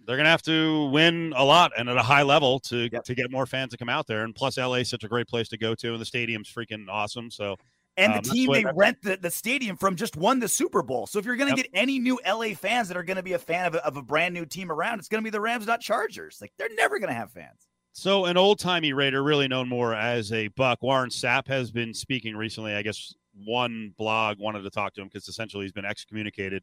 [0.05, 3.03] they're going to have to win a lot and at a high level to Yep.
[3.05, 4.23] to get more fans to come out there.
[4.23, 6.85] And plus, LA is such a great place to go to, and the stadium's freaking
[6.89, 7.31] awesome.
[7.31, 7.55] So
[7.97, 11.08] And Um, the team they rent the, the stadium from just won the Super Bowl.
[11.08, 11.71] So if you're going to Yep.
[11.71, 13.95] get any new LA fans that are going to be a fan of a, of
[13.95, 16.39] a brand new team around, it's going to be the Rams, not Chargers.
[16.41, 17.67] Like they're never going to have fans.
[17.93, 21.93] So, an old timey Raider, really known more as a Buck, Warren Sapp has been
[21.93, 22.73] speaking recently.
[22.73, 23.13] I guess
[23.45, 26.62] one blog wanted to talk to him because essentially he's been excommunicated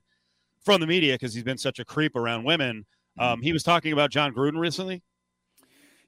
[0.63, 2.85] from the media because he's been such a creep around women.
[3.19, 5.03] Um, he was talking about Jon Gruden recently.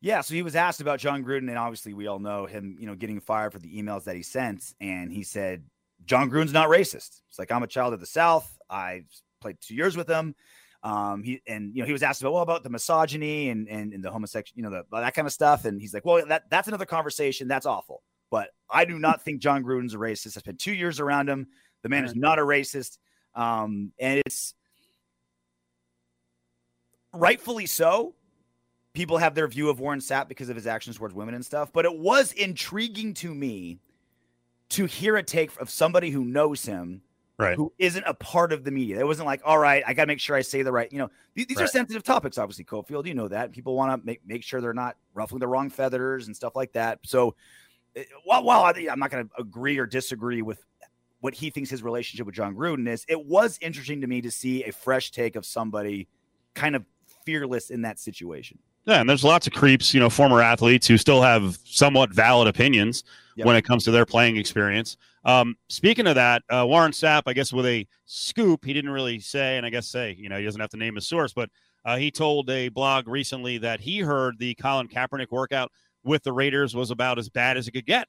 [0.04, 2.86] Yeah, so he was asked about Jon Gruden, and obviously we all know him, you
[2.86, 4.74] know, getting fired for the emails that he sent.
[4.78, 5.64] And he said,
[6.04, 7.22] Jon Gruden's not racist.
[7.30, 8.58] It's like I'm a child of the South.
[8.68, 9.04] I
[9.40, 10.34] played two years with him.
[10.82, 13.94] Um, he and you know he was asked about well about the misogyny and and,
[13.94, 15.64] and the homosexual, you know, the, that kind of stuff.
[15.64, 17.48] And he's like, well, that that's another conversation.
[17.48, 18.02] That's awful.
[18.30, 20.36] But I do not think Jon Gruden's a racist.
[20.36, 21.46] I spent two years around him.
[21.82, 22.98] The man is not a racist.
[23.34, 24.52] Um, and it's
[27.14, 28.14] rightfully so
[28.94, 31.72] people have their view of Warren Sapp because of his actions towards women and stuff,
[31.72, 33.80] but it was intriguing to me
[34.70, 37.02] to hear a take of somebody who knows him,
[37.36, 37.56] Right.
[37.56, 39.00] who isn't a part of the media.
[39.00, 40.98] It wasn't like, all right, I got to make sure I say the right, you
[40.98, 43.50] know, these, these are sensitive topics, obviously, Cofield, you know that.
[43.50, 46.72] People want to make, make sure they're not ruffling the wrong feathers and stuff like
[46.72, 47.00] that.
[47.02, 47.34] So,
[47.96, 50.64] eh, while, while I, I'm not going to agree or disagree with
[51.20, 54.30] what he thinks his relationship with Jon Gruden is, it was interesting to me to
[54.30, 56.06] see a fresh take of somebody
[56.54, 56.84] kind of
[57.24, 58.58] fearless in that situation.
[58.86, 62.48] Yeah, and there's lots of creeps, you know, former athletes who still have somewhat valid
[62.48, 63.02] opinions
[63.36, 63.46] Yep.
[63.46, 64.96] when it comes to their playing experience.
[65.24, 69.18] Um, speaking of that, uh, Warren Sapp, I guess with a scoop, he didn't really
[69.18, 71.50] say, and I guess say, you know, he doesn't have to name his source, but
[71.84, 75.72] uh, he told a blog recently that he heard the Colin Kaepernick workout
[76.04, 78.06] with the Raiders was about as bad as it could get.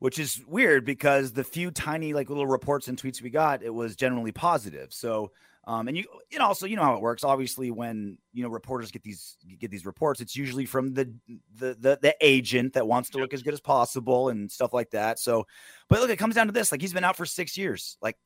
[0.00, 3.72] which is weird because the few tiny like little reports and tweets we got, it
[3.72, 4.92] was generally positive.
[4.92, 5.30] So,
[5.64, 7.22] um, and you, and also you know how it works.
[7.22, 11.12] Obviously, when you know reporters get these get these reports, it's usually from the
[11.56, 14.90] the the, the agent that wants to look as good as possible and stuff like
[14.90, 15.20] that.
[15.20, 15.46] So,
[15.88, 17.96] but look, it comes down to this: like he's been out for six years.
[18.02, 18.16] Like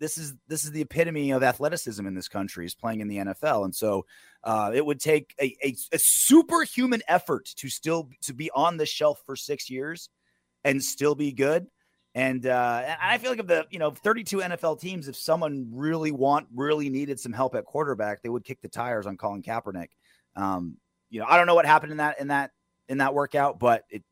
[0.00, 3.18] this is this is the epitome of athleticism in this country is playing in the
[3.18, 4.04] NFL, and so
[4.42, 8.86] uh, it would take a, a, a superhuman effort to still to be on the
[8.86, 10.08] shelf for six years
[10.64, 11.68] and still be good.
[12.14, 15.68] And uh, and I feel like of the you know 32 NFL teams, if someone
[15.72, 19.42] really want really needed some help at quarterback, they would kick the tires on Colin
[19.42, 19.90] Kaepernick.
[20.34, 20.76] Um,
[21.08, 22.50] you know, I don't know what happened in that in that
[22.88, 24.02] in that workout, but it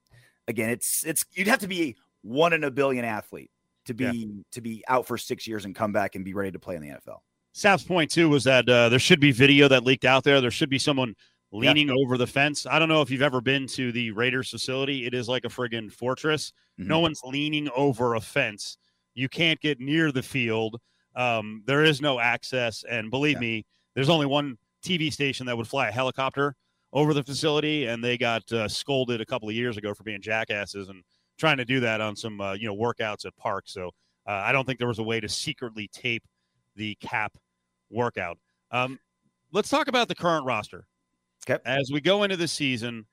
[0.47, 3.51] again, it's it's you'd have to be one in a billion athlete
[3.87, 4.43] to be Yeah.
[4.53, 6.83] to be out for six years and come back and be ready to play in
[6.83, 7.19] the NFL.
[7.53, 10.41] Sapp's point too was that uh, there should be video that leaked out there.
[10.41, 11.17] There should be someone
[11.53, 11.59] Yeah.
[11.73, 12.67] leaning over the fence.
[12.67, 15.07] I don't know if you've ever been to the Raiders facility.
[15.07, 16.53] It is like a friggin' fortress.
[16.77, 18.77] No one's leaning over a fence.
[19.15, 20.79] You can't get near the field.
[21.17, 23.41] Um, there is no access, and believe Yeah.
[23.41, 26.55] me, there's only one TV station that would fly a helicopter
[26.93, 30.21] over the facility, and they got uh, scolded a couple of years ago for being
[30.23, 31.03] jackasses and
[31.39, 33.73] trying to do that on some uh, you know workouts at parks.
[33.73, 33.89] So
[34.27, 36.23] uh, I don't think there was a way to secretly tape
[36.77, 37.37] the cap
[37.91, 38.39] workout.
[38.71, 39.01] Um,
[39.51, 40.87] let's talk about the current roster.
[41.51, 41.63] Okay.
[41.65, 43.07] As we go into the season,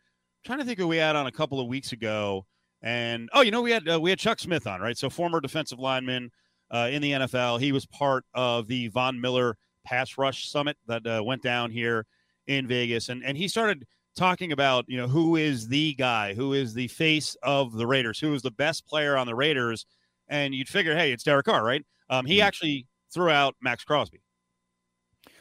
[0.45, 2.45] trying to think who we had on a couple of weeks ago,
[2.81, 4.97] and oh, you know we had uh, we had Chuck Smith on, right?
[4.97, 6.31] So former defensive lineman
[6.71, 7.59] uh, in the NFL.
[7.59, 12.05] He was part of the Von Miller Pass Rush Summit that uh, went down here
[12.47, 16.53] in Vegas, and and he started talking about you know who is the guy, who
[16.53, 19.85] is the face of the Raiders, who is the best player on the Raiders,
[20.27, 21.85] and you'd figure, hey, it's Derek Carr, right?
[22.09, 22.43] Um, he Mhm.
[22.43, 24.21] actually threw out Maxx Crosby.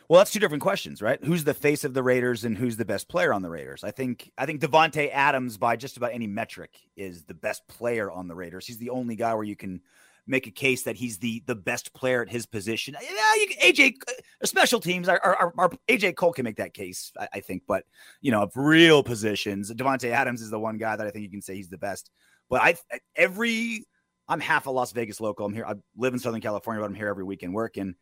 [0.08, 1.22] Well, that's two different questions, right?
[1.24, 3.84] Who's the face of the Raiders and who's the best player on the Raiders?
[3.84, 8.10] I think I think Davante Adams, by just about any metric, is the best player
[8.10, 8.66] on the Raiders.
[8.66, 9.80] He's the only guy where you can
[10.26, 12.94] make a case that he's the the best player at his position.
[13.00, 15.08] Yeah, you, AJ uh, special teams.
[15.08, 17.62] Our, our, our, AJ Cole can make that case, I, I think.
[17.66, 17.84] But
[18.20, 21.30] you know, of real positions, Davante Adams is the one guy that I think you
[21.30, 22.10] can say he's the best.
[22.50, 22.74] But I
[23.16, 23.86] every
[24.28, 25.46] I'm half a Las Vegas local.
[25.46, 25.64] I'm here.
[25.66, 27.94] I live in Southern California, but I'm here every weekend working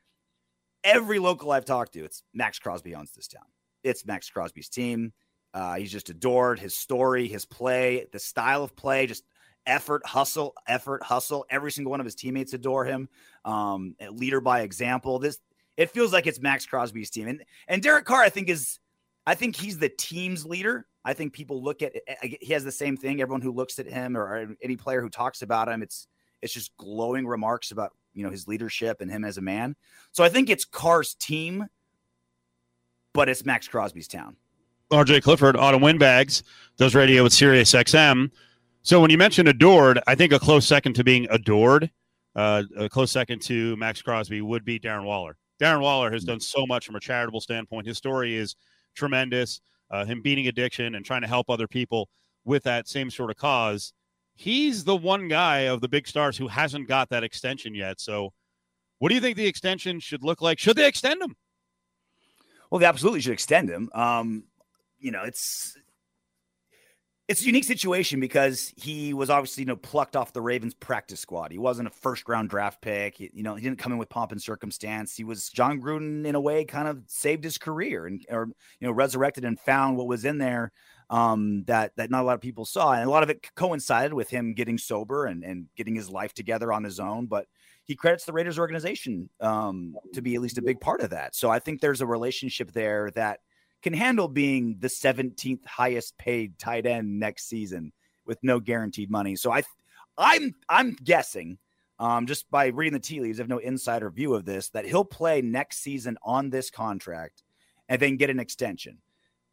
[0.85, 3.45] every local I've talked to, it's Maxx Crosby owns this town.
[3.85, 5.13] It's Maxx Crosby's team.
[5.55, 9.25] Uh, he's just adored his story, his play, the style of play, just
[9.67, 11.45] effort, hustle, effort, hustle.
[11.51, 13.09] Every single one of his teammates adore him.
[13.45, 15.19] Um, leader by example.
[15.19, 15.39] This
[15.77, 18.79] it feels like it's Maxx Crosby's team, and and Derek Carr, I think is,
[19.27, 20.87] I think he's the team's leader.
[21.05, 23.21] I think people look at he has the same thing.
[23.21, 26.07] Everyone who looks at him or any player who talks about him, it's
[26.43, 29.77] it's just glowing remarks about you know his leadership and him as a man.
[30.11, 31.67] So I think it's Carr's team,
[33.15, 34.37] but it's Maxx Crosby's town.
[34.91, 36.43] RJ Clifford, Autumn Windbags,
[36.77, 38.31] does radio with Sirius XM.
[38.83, 41.91] So when you mentioned adored, I think a close second to being adored,
[42.37, 45.39] uh, a close second to Maxx Crosby would be Darren Waller.
[45.61, 47.87] Darren Waller has done so much from a charitable standpoint.
[47.87, 48.57] His story is
[48.95, 49.61] tremendous.
[49.91, 52.09] Uh, him beating addiction and trying to help other people
[52.45, 53.93] with that same sort of cause
[54.35, 58.01] he's the one guy of the big stars who hasn't got that extension yet.
[58.01, 58.33] So,
[58.99, 60.59] what do you think the extension should look like?
[60.59, 61.35] Should they extend him?
[62.71, 63.91] Well, they absolutely should extend him.
[63.95, 64.45] Um,
[64.99, 65.77] you know, it's
[67.29, 71.21] it's a unique situation because he was obviously you know plucked off the Ravens practice
[71.21, 71.53] squad.
[71.53, 73.17] He wasn't a first round draft pick.
[73.17, 75.17] He, you know, he didn't come in with pomp and circumstance.
[75.17, 78.49] He was Jon Gruden in a way, kind of saved his career and or
[78.81, 80.73] you know resurrected and found what was in there
[81.13, 84.15] um, that that not a lot of people saw, and a lot of it coincided
[84.15, 87.27] with him getting sober and and getting his life together on his own.
[87.27, 87.47] But
[87.85, 91.35] he credits the Raiders organization um, to be at least a big part of that.
[91.37, 93.41] So I think there's a relationship there that
[93.83, 97.93] can handle being the 17th highest paid tight end next season
[98.25, 99.37] with no guaranteed money.
[99.37, 99.65] So I,
[100.17, 101.59] I'm I'm guessing.
[101.99, 104.87] Um, just by reading the tea leaves, I have no insider view of this, that
[104.87, 107.45] he'll play next season on this contract
[107.89, 108.99] and then get an extension.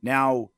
[0.02, 0.50] Now,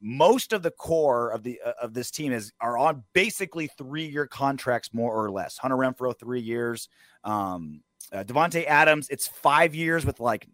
[0.00, 4.06] most of the core of the uh, of this team is are on basically three
[4.06, 5.58] year contracts, more or less.
[5.58, 6.88] Hunter Renfrow three years,
[7.24, 7.82] um,
[8.12, 10.48] uh, Davante Adams it's five years with like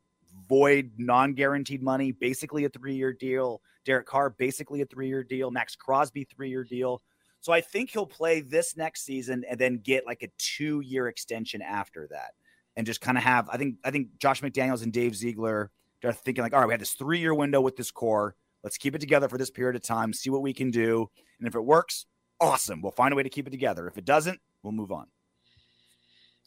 [0.48, 3.60] void non guaranteed money, basically a three year deal.
[3.84, 5.50] Derek Carr basically a three year deal.
[5.50, 7.02] Maxx Crosby three year deal.
[7.40, 11.08] So I think he'll play this next season and then get like a two year
[11.08, 12.30] extension after that,
[12.76, 13.50] and just kind of have.
[13.50, 15.70] I think I think Josh McDaniels and Dave Ziegler
[16.02, 18.78] are thinking like, all right, we had this three year window with this core Let's
[18.78, 21.10] keep it together for this period of time, see what we can do.
[21.38, 22.06] And if it works,
[22.40, 22.80] awesome.
[22.80, 23.86] We'll find a way to keep it together.
[23.86, 25.06] If it doesn't, we'll move on.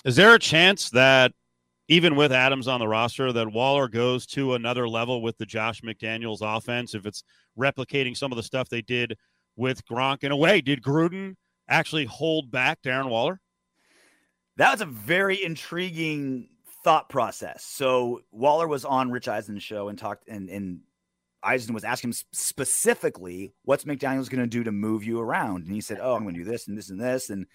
[0.03, 1.33] Is there a chance that
[1.87, 5.81] even with Adams on the roster, that Waller goes to another level with the Josh
[5.81, 7.23] McDaniels offense if it's
[7.57, 9.15] replicating some of the stuff they did
[9.55, 10.23] with Gronk?
[10.23, 11.35] In a way, did Gruden
[11.69, 13.39] actually hold back Darren Waller?
[14.57, 16.49] That was a very intriguing
[16.83, 17.63] thought process.
[17.63, 20.79] So Waller was on Rich Eisen's show and talked and and
[21.47, 25.73] Eisen was asking him specifically, "What's McDaniels going to do to move you around?" And
[25.73, 27.45] he said, "Oh, I'm going to do this and this and this." And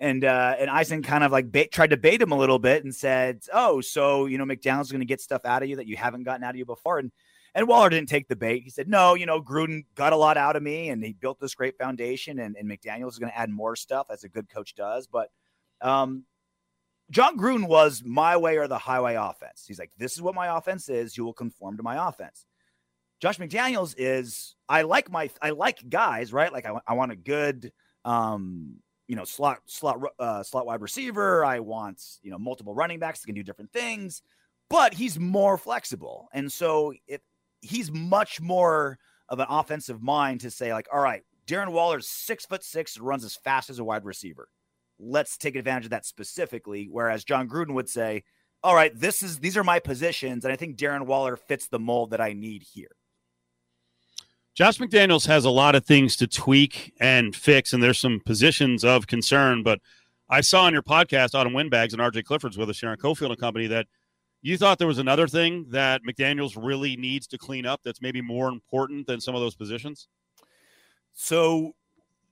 [0.00, 2.84] and uh, and Eisen kind of like bait, tried to bait him a little bit
[2.84, 5.86] and said, "Oh, so you know McDaniels going to get stuff out of you that
[5.86, 7.12] you haven't gotten out of you before." And
[7.54, 8.62] and Waller didn't take the bait.
[8.64, 11.38] He said, "No, you know Gruden got a lot out of me, and he built
[11.38, 14.48] this great foundation, and, and McDaniels is going to add more stuff as a good
[14.48, 15.28] coach does." But
[15.82, 16.24] um,
[17.10, 19.64] Jon Gruden was my way or the highway offense.
[19.68, 21.16] He's like, "This is what my offense is.
[21.16, 22.46] You will conform to my offense."
[23.24, 26.52] Josh McDaniels is I like my I like guys, right?
[26.52, 27.72] Like I, I want a good
[28.04, 28.74] um
[29.08, 31.42] you know slot slot uh, slot wide receiver.
[31.42, 34.20] I want you know multiple running backs that can do different things,
[34.68, 37.22] but he's more flexible, and so it
[37.62, 38.98] he's much more
[39.30, 43.24] of an offensive mind to say like, all right, Darren Waller's six foot six, runs
[43.24, 44.50] as fast as a wide receiver.
[44.98, 46.88] Let's take advantage of that specifically.
[46.90, 48.24] Whereas Jon Gruden would say,
[48.62, 51.78] all right, this is these are my positions, and I think Darren Waller fits the
[51.78, 52.90] mold that I need here.
[54.54, 58.84] Josh McDaniels has a lot of things to tweak and fix, and there's some positions
[58.84, 59.64] of concern.
[59.64, 59.80] But
[60.30, 63.38] I saw on your podcast, Autumn Windbags and RJ Clifford's with us, Sharon Cofield and
[63.38, 63.88] Company, that
[64.42, 68.20] you thought there was another thing that McDaniels really needs to clean up that's maybe
[68.20, 70.06] more important than some of those positions.
[71.14, 71.74] So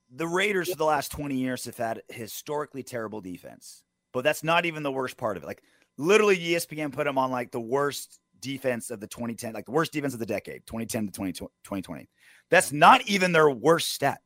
[0.09, 3.83] the Raiders for the last 20 years have had historically terrible defense,
[4.13, 5.45] but that's not even the worst part of it.
[5.47, 5.61] Like
[5.97, 9.91] literally, ESPN put them on like the worst defense of the 2010, like the worst
[9.91, 12.07] defense of the decade, 2010 to 2020.
[12.51, 14.21] That's not even their worst stat.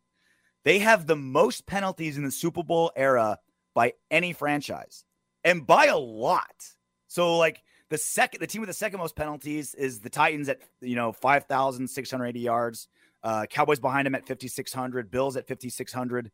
[0.65, 3.37] They have the most penalties in the Super Bowl era
[3.73, 5.05] by any franchise
[5.45, 6.65] and by a lot.
[7.07, 10.59] So, like, The second, the team with the second most penalties is the Titans at
[10.81, 12.89] you know five thousand six hundred eighty yards.
[13.23, 15.09] Uh, Cowboys behind them at fifty six hundred.
[15.09, 16.29] Bills at fifty six hundred.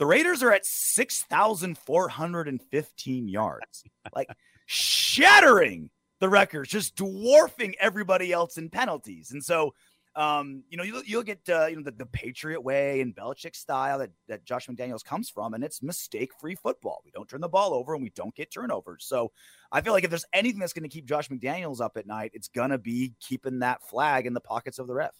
[0.00, 4.28] The Raiders are at six thousand four hundred and fifteen yards, like
[4.66, 9.30] shattering the records, just dwarfing everybody else in penalties.
[9.32, 9.74] And so,
[10.16, 13.54] um, you know, you'll, you'll get uh, you know the, the Patriot way and Belichick
[13.54, 17.02] style that that Josh McDaniels comes from, and it's mistake free football.
[17.04, 19.04] We don't turn the ball over and we don't get turnovers.
[19.04, 19.30] So
[19.70, 22.32] I feel like if there's anything that's going to keep Josh McDaniels up at night,
[22.34, 25.14] it's gonna be keeping that flag in the pockets of the ref.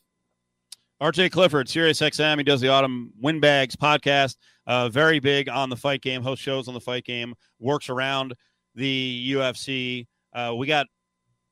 [1.01, 2.39] RJ Clifford, Sirius XM.
[2.39, 4.35] He does the Autumn Windbags podcast.
[4.67, 8.35] Uh, very big on the fight game, host shows on the fight game, works around
[8.75, 10.07] the UFC.
[10.38, 10.87] Uh, we got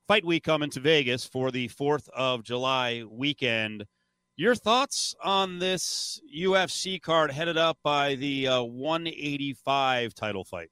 [0.06, 3.84] fight week coming to Vegas for the 4th of July weekend.
[4.36, 10.68] Your thoughts on this UFC card headed up by the uh, 185 title fight?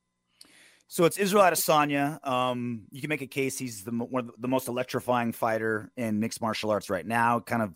[0.86, 2.24] So it's Israel Adesanya.
[2.24, 6.20] Um, you can make a case he's the one of the most electrifying fighter in
[6.20, 7.40] mixed martial arts right now.
[7.40, 7.74] Kind of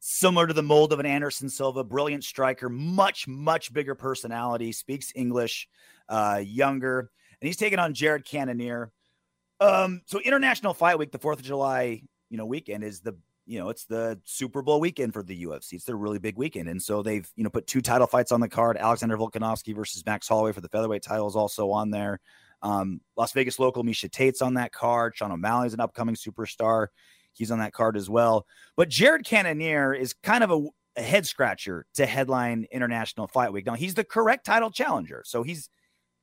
[0.00, 5.12] similar to the mold of an Anderson Silva, brilliant striker, much much bigger personality, speaks
[5.14, 5.68] English,
[6.08, 8.90] uh, younger, and he's taking on Jared Cannonier.
[9.60, 13.58] Um, so International Fight Week, the Fourth of July, you know, weekend is the you
[13.58, 15.74] know it's the Super Bowl weekend for the UFC.
[15.74, 18.40] It's their really big weekend, and so they've you know put two title fights on
[18.40, 18.76] the card.
[18.76, 22.20] Alexander Volkanovski versus Max Holloway for the featherweight title is also on there.
[22.62, 25.16] Um, Las Vegas local Miesha Tate's on that card.
[25.16, 26.88] Sean O'Malley's an upcoming superstar.
[27.32, 28.46] He's on that card as well.
[28.76, 30.66] But Jared Cannonier is kind of a,
[31.00, 33.66] a head scratcher to headline International Fight Week.
[33.66, 35.68] Now he's the correct title challenger, so he's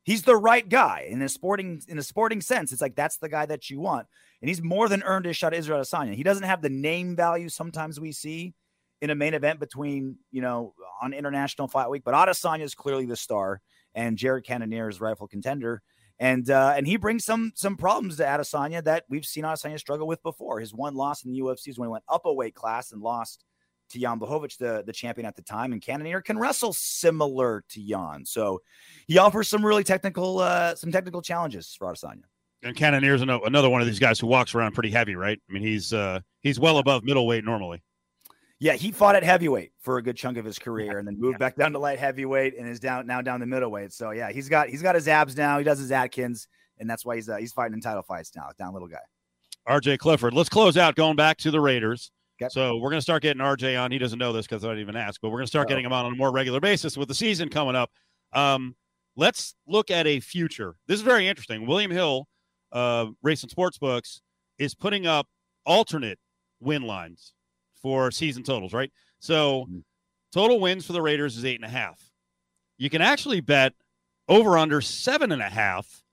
[0.08, 2.72] he's the right guy in a sporting in a sporting sense.
[2.72, 4.08] It's like that's the guy that you want,
[4.42, 5.54] and he's more than earned his shot.
[5.54, 6.16] Israel Adesanya.
[6.16, 8.56] He doesn't have the name value sometimes we see
[9.02, 13.06] in a main event between you know on International Fight Week, but Adesanya is clearly
[13.06, 13.62] the star,
[13.94, 15.84] and Jared Cannonier is rightful contender.
[16.20, 20.08] And uh, and he brings some some problems to Adesanya that we've seen Adesanya struggle
[20.08, 20.60] with before.
[20.60, 23.02] His one loss in the UFC is when he went up a weight class and
[23.02, 23.44] lost
[23.90, 25.74] to Jan Blachowicz, the, the champion at the time.
[25.74, 28.26] And Cannonier can wrestle similar to Jan.
[28.26, 28.62] So
[29.08, 32.24] he offers some really technical uh, some technical challenges for Adesanya.
[32.64, 35.40] And Cannonier's another one of these guys who walks around pretty heavy, right?
[35.50, 37.84] I mean, he's uh, he's well above middleweight normally.
[38.60, 41.38] Yeah, he fought at heavyweight for a good chunk of his career, and then moved
[41.38, 43.94] back down to light heavyweight, and is down now down the middleweight.
[43.94, 45.60] So yeah, he's got he's got his abs now.
[45.60, 46.48] He does his Atkins,
[46.80, 48.50] and that's why he's uh, he's fighting in title fights now.
[48.58, 48.98] Down little guy.
[49.68, 50.34] RJ Clifford.
[50.34, 52.12] Let's close out going back to the Raiders.
[52.40, 52.52] Yep.
[52.52, 53.92] So we're going to start getting RJ on.
[53.92, 55.70] He doesn't know this because I didn't even ask, but we're going to start Uh-oh.
[55.70, 57.92] getting him on on a more regular basis with the season coming up.
[58.34, 58.76] Um,
[59.16, 60.76] let's look at a future.
[60.88, 61.66] This is very interesting.
[61.66, 62.28] William Hill,
[62.72, 64.22] uh, Race and Sports Books,
[64.60, 65.28] is putting up
[65.66, 66.20] alternate
[66.60, 67.34] win lines
[67.82, 68.92] for season totals, right?
[69.20, 69.84] So Mhm.
[70.32, 72.12] total wins for the Raiders is eight and a half.
[72.78, 73.74] You can actually bet
[74.28, 76.04] over under seven and a half.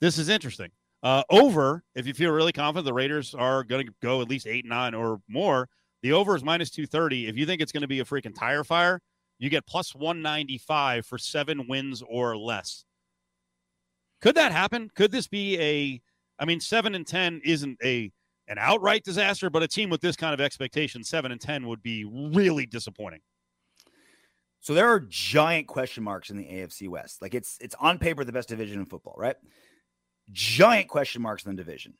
[0.00, 0.70] This is interesting.
[1.02, 4.46] Uh, over, if you feel really confident the Raiders are going to go at least
[4.46, 5.68] eight, nine, or more,
[6.02, 7.28] the over is minus 230.
[7.28, 9.00] If you think it's going to be a freaking tire fire,
[9.38, 12.84] you get plus 195 for seven wins or less.
[14.20, 14.90] Could that happen?
[14.96, 16.00] Could this be a,
[16.40, 18.10] I mean, seven and 10 isn't a,
[18.48, 21.82] an outright disaster, but a team with this kind of expectation, seven and 10 would
[21.82, 23.20] be really disappointing.
[24.60, 27.22] So there are giant question marks in the AFC West.
[27.22, 29.36] Like it's it's on paper the best division in football, right?
[30.32, 31.94] Giant question marks in the division.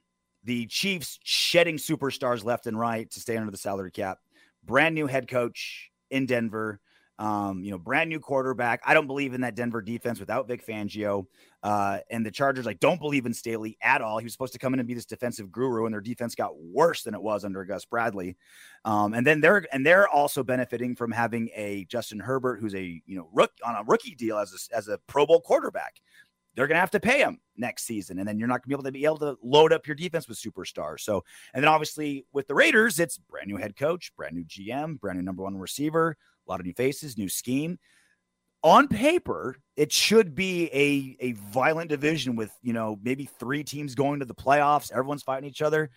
[0.44, 4.18] The Chiefs shedding superstars left and right to stay under the salary cap.
[4.64, 6.80] Brand new head coach in Denver.
[7.18, 8.80] Um, you know, brand new quarterback.
[8.86, 11.26] I don't believe in that Denver defense without Vic Fangio.
[11.64, 14.18] Uh, and the Chargers, I don't believe in Staley at all.
[14.18, 16.56] He was supposed to come in and be this defensive guru, and their defense got
[16.56, 18.36] worse than it was under Gus Bradley.
[18.84, 23.02] Um, and then they're and they're also benefiting from having a Justin Herbert who's a
[23.04, 26.00] you know rook on a rookie deal as a, as a Pro Bowl quarterback.
[26.58, 28.82] They're gonna have to pay him next season, and then you're not gonna be able
[28.82, 31.02] to be able to load up your defense with superstars.
[31.02, 31.22] So,
[31.54, 35.18] and then obviously with the Raiders, it's brand new head coach, brand new GM, brand
[35.18, 37.78] new number one receiver, a lot of new faces, new scheme.
[38.64, 43.94] On paper, it should be a a violent division with you know maybe three teams
[43.94, 44.90] going to the playoffs.
[44.90, 45.90] Everyone's fighting each other,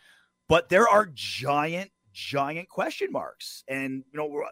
[0.47, 3.63] but there are giant giant question marks.
[3.67, 4.43] And you know,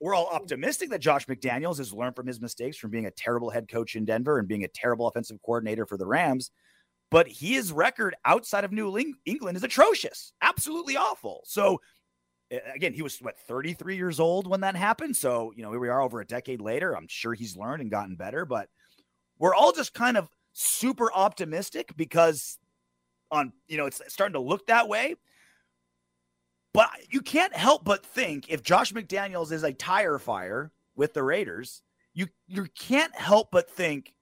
[0.00, 3.50] we're all optimistic that Josh McDaniels has learned from his mistakes from being a terrible
[3.50, 6.50] head coach in Denver and being a terrible offensive coordinator for the Rams.
[7.10, 11.42] But his record outside of New England is atrocious, absolutely awful.
[11.44, 11.80] So
[12.74, 15.16] again, he was what 33 years old when that happened.
[15.16, 16.96] So you know, here we are over a decade later.
[16.96, 18.68] I'm sure he's learned and gotten better, but
[19.38, 22.58] we're all just kind of super optimistic because
[23.30, 25.14] on you know it's starting to look that way.
[26.76, 31.22] But you can't help but think if Josh McDaniels is a tire fire with the
[31.22, 31.82] Raiders,
[32.14, 34.14] you you can't help but think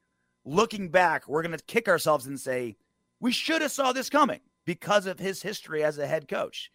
[0.45, 2.77] looking back, we're going to kick ourselves and say
[3.21, 4.41] we should have saw this coming.
[4.67, 6.71] because of his history as a head coach.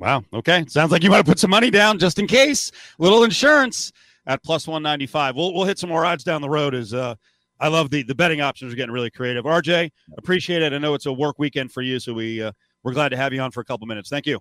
[0.00, 0.24] Wow.
[0.32, 0.64] Okay.
[0.68, 2.72] Sounds like you want to put some money down just in case.
[2.98, 3.92] Little insurance
[4.26, 5.36] at plus 195.
[5.36, 7.14] We'll, we'll hit some more odds down the road as uh,
[7.60, 9.44] I love the, the betting options are getting really creative.
[9.44, 10.72] RJ, appreciate it.
[10.72, 13.32] I know it's a work weekend for you, so we, uh, we're glad to have
[13.32, 14.08] you on for a couple minutes.
[14.08, 14.40] Thank you.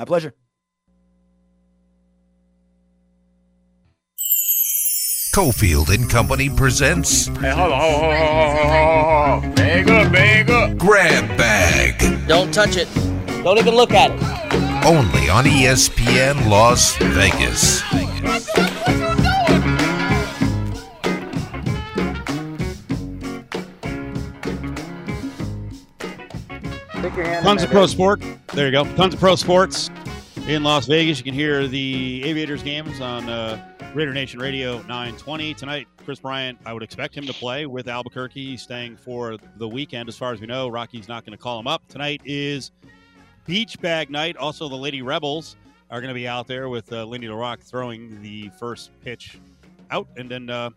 [0.00, 0.32] My pleasure.
[5.34, 9.54] Cofield and Company presents Hey, hold on, hold on, hold on, hold on, hold on.
[9.54, 10.78] Bag up, bag up.
[10.78, 12.26] Grab Bag.
[12.26, 12.88] Don't touch it.
[13.44, 14.86] Don't even look at it.
[14.86, 17.82] Only on ESPN Las Vegas.
[27.42, 28.22] Tons of pro sport.
[28.52, 28.84] There you go.
[28.96, 29.90] Tons of pro sports
[30.46, 31.18] in Las Vegas.
[31.18, 33.58] You can hear the Aviators games on uh,
[33.94, 35.88] Raider Nation Radio 920 tonight.
[36.04, 38.58] Kris Bryant, I would expect him to play with Albuquerque.
[38.58, 40.68] Staying for the weekend, as far as we know.
[40.68, 41.82] Rockies not going to call him up.
[41.88, 42.72] Tonight is
[43.46, 44.36] beach bag night.
[44.36, 45.56] Also, the Lady Rebels
[45.90, 49.38] are going to be out there with uh, Lindy La Rocque throwing the first pitch
[49.90, 50.06] out.
[50.18, 50.70] And then uh,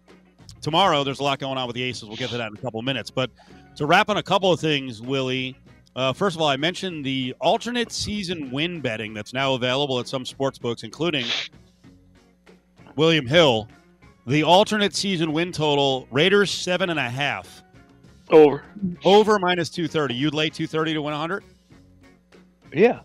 [0.61, 2.05] tomorrow, there's a lot going on with the Aces.
[2.05, 3.11] We'll get to that in a couple of minutes.
[3.11, 3.31] But
[3.75, 5.57] to wrap on a couple of things, Willie,
[5.95, 10.07] uh, first of all, I mentioned the alternate season win betting that's now available at
[10.07, 11.25] some sports books, including
[12.95, 13.67] William Hill.
[14.25, 17.61] The alternate season win total Raiders seven and a half.
[18.29, 18.63] Over.
[19.03, 20.13] Over minus two thirty.
[20.15, 21.43] You'd lay two thirty to win hundred.
[22.71, 23.01] Yeah.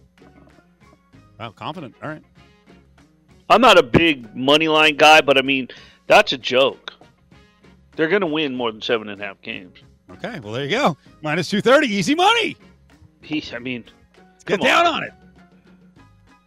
[1.38, 1.94] Wow, confident.
[2.02, 2.22] All right.
[3.50, 5.68] I'm not a big money line guy, but I mean,
[6.06, 6.92] that's a joke.
[7.96, 9.78] They're going to win more than seven and a half games.
[10.10, 10.38] Okay.
[10.40, 10.96] Well, there you go.
[11.20, 11.88] Minus two thirty.
[11.88, 12.56] Easy money.
[13.22, 13.84] He, I mean,
[14.46, 15.12] Get down on it.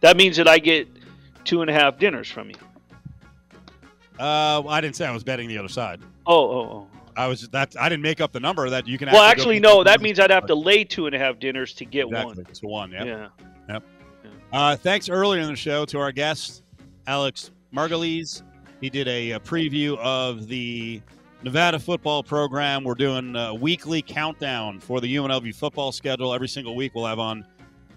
[0.00, 0.88] That means that I get
[1.44, 2.56] two and a half dinners from you.
[4.18, 6.00] Uh, well, I didn't say I was betting the other side.
[6.26, 6.86] Oh, oh, oh.
[7.16, 9.08] I was that I didn't make up the number that you can.
[9.12, 9.84] Well, actually, no.
[9.84, 12.42] That means I'd have to lay two and a half dinners to get Exactly.
[12.42, 12.52] one.
[12.54, 12.90] to one.
[12.92, 13.06] Yep.
[13.06, 13.28] Yeah.
[13.68, 13.82] Yep.
[14.52, 16.62] Uh, thanks earlier in the show to our guest,
[17.06, 18.42] Alex Margulies.
[18.80, 21.00] He did a, a preview of the
[21.44, 22.84] Nevada football program.
[22.84, 26.32] We're doing a weekly countdown for the UNLV football schedule.
[26.32, 27.44] Every single week, we'll have on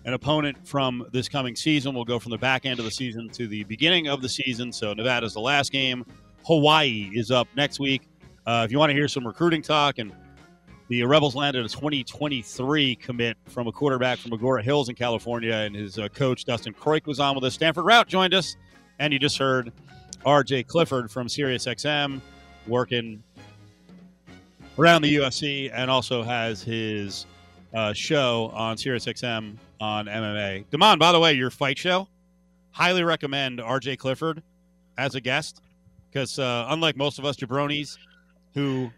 [0.05, 1.93] an opponent from this coming season.
[1.93, 4.71] We'll go from the back end of the season to the beginning of the season.
[4.71, 6.03] So, Nevada's the last game.
[6.43, 8.09] Hawaii is up next week.
[8.47, 10.11] Uh, if you want to hear some recruiting talk and
[10.87, 15.75] the Rebels landed a 2023 commit from a quarterback from Agoura Hills in California, and
[15.75, 17.53] his uh, coach Dustin Croik was on with us.
[17.53, 18.55] Stanford Routt joined us,
[18.97, 19.71] and you just heard
[20.25, 20.63] R.J.
[20.63, 22.21] Clifford from SiriusXM
[22.67, 23.23] working
[24.77, 27.25] around the UFC, and also has his
[27.73, 30.65] uh, show on SiriusXM on MMA.
[30.69, 32.07] Damon, by the way, your fight show,
[32.71, 33.97] highly recommend R.J.
[33.97, 34.41] Clifford
[34.97, 35.61] as a guest
[36.09, 37.97] because uh, unlike most of us jabronis
[38.53, 38.89] who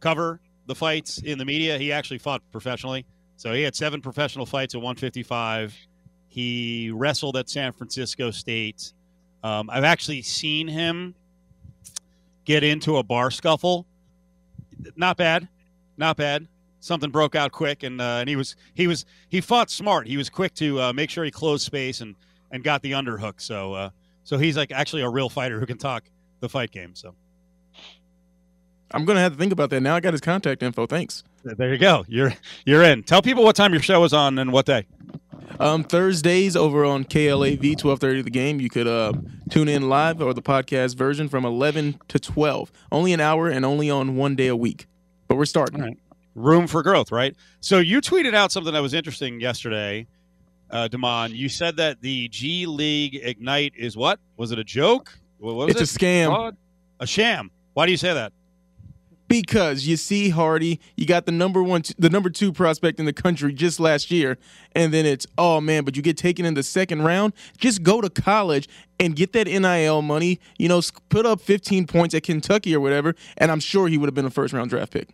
[0.00, 1.78] cover the fights in the media.
[1.78, 3.06] He actually fought professionally.
[3.36, 5.74] So he had seven professional fights at 155.
[6.28, 8.92] He wrestled at San Francisco State.
[9.42, 11.14] Um, I've actually seen him
[12.44, 13.86] get into a bar scuffle.
[14.96, 15.48] Not bad,
[15.96, 16.48] not bad.
[16.80, 20.06] Something broke out quick, and uh, and he was he was he fought smart.
[20.06, 22.14] He was quick to uh, make sure he closed space and
[22.50, 23.40] and got the underhook.
[23.40, 23.90] So uh,
[24.22, 26.04] so he's like actually a real fighter who can talk
[26.40, 26.94] the fight game.
[26.94, 27.14] So
[28.90, 29.96] I'm gonna have to think about that now.
[29.96, 30.86] I got his contact info.
[30.86, 31.24] Thanks.
[31.42, 32.04] There you go.
[32.06, 32.34] You're
[32.66, 33.02] you're in.
[33.02, 34.86] Tell people what time your show is on and what day.
[35.60, 38.22] Um, Thursdays over on KLAV, twelve thirty.
[38.22, 38.60] The game.
[38.60, 39.12] You could uh,
[39.50, 42.72] tune in live or the podcast version from eleven to twelve.
[42.90, 44.86] Only an hour and only on one day a week.
[45.28, 45.80] But we're starting.
[45.80, 45.98] Right.
[46.34, 47.36] Room for growth, right?
[47.60, 50.08] So you tweeted out something that was interesting yesterday,
[50.70, 51.32] uh, Damon.
[51.32, 54.18] You said that the G League Ignite is what?
[54.36, 55.16] Was it a joke?
[55.38, 56.56] What was It's a scam.
[57.00, 57.50] A sham.
[57.74, 58.32] Why do you say that?
[59.34, 63.12] Because you see Hardy, you got the number one, the number two prospect in the
[63.12, 64.38] country just last year,
[64.76, 67.32] and then it's oh man, but you get taken in the second round.
[67.58, 68.68] Just go to college
[69.00, 70.38] and get that NIL money.
[70.56, 74.06] You know, put up 15 points at Kentucky or whatever, and I'm sure he would
[74.06, 75.08] have been a first round draft pick.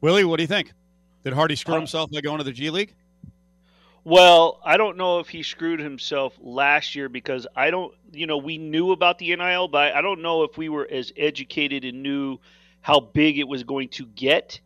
[0.00, 0.72] Willie, what do you think?
[1.24, 2.94] Did Hardy screw uh, himself by going to the G League?
[4.04, 8.36] Well, I don't know if he screwed himself last year because I don't, you know,
[8.36, 12.00] we knew about the NIL, but I don't know if we were as educated and
[12.00, 12.38] knew
[12.84, 14.60] how big it was going to get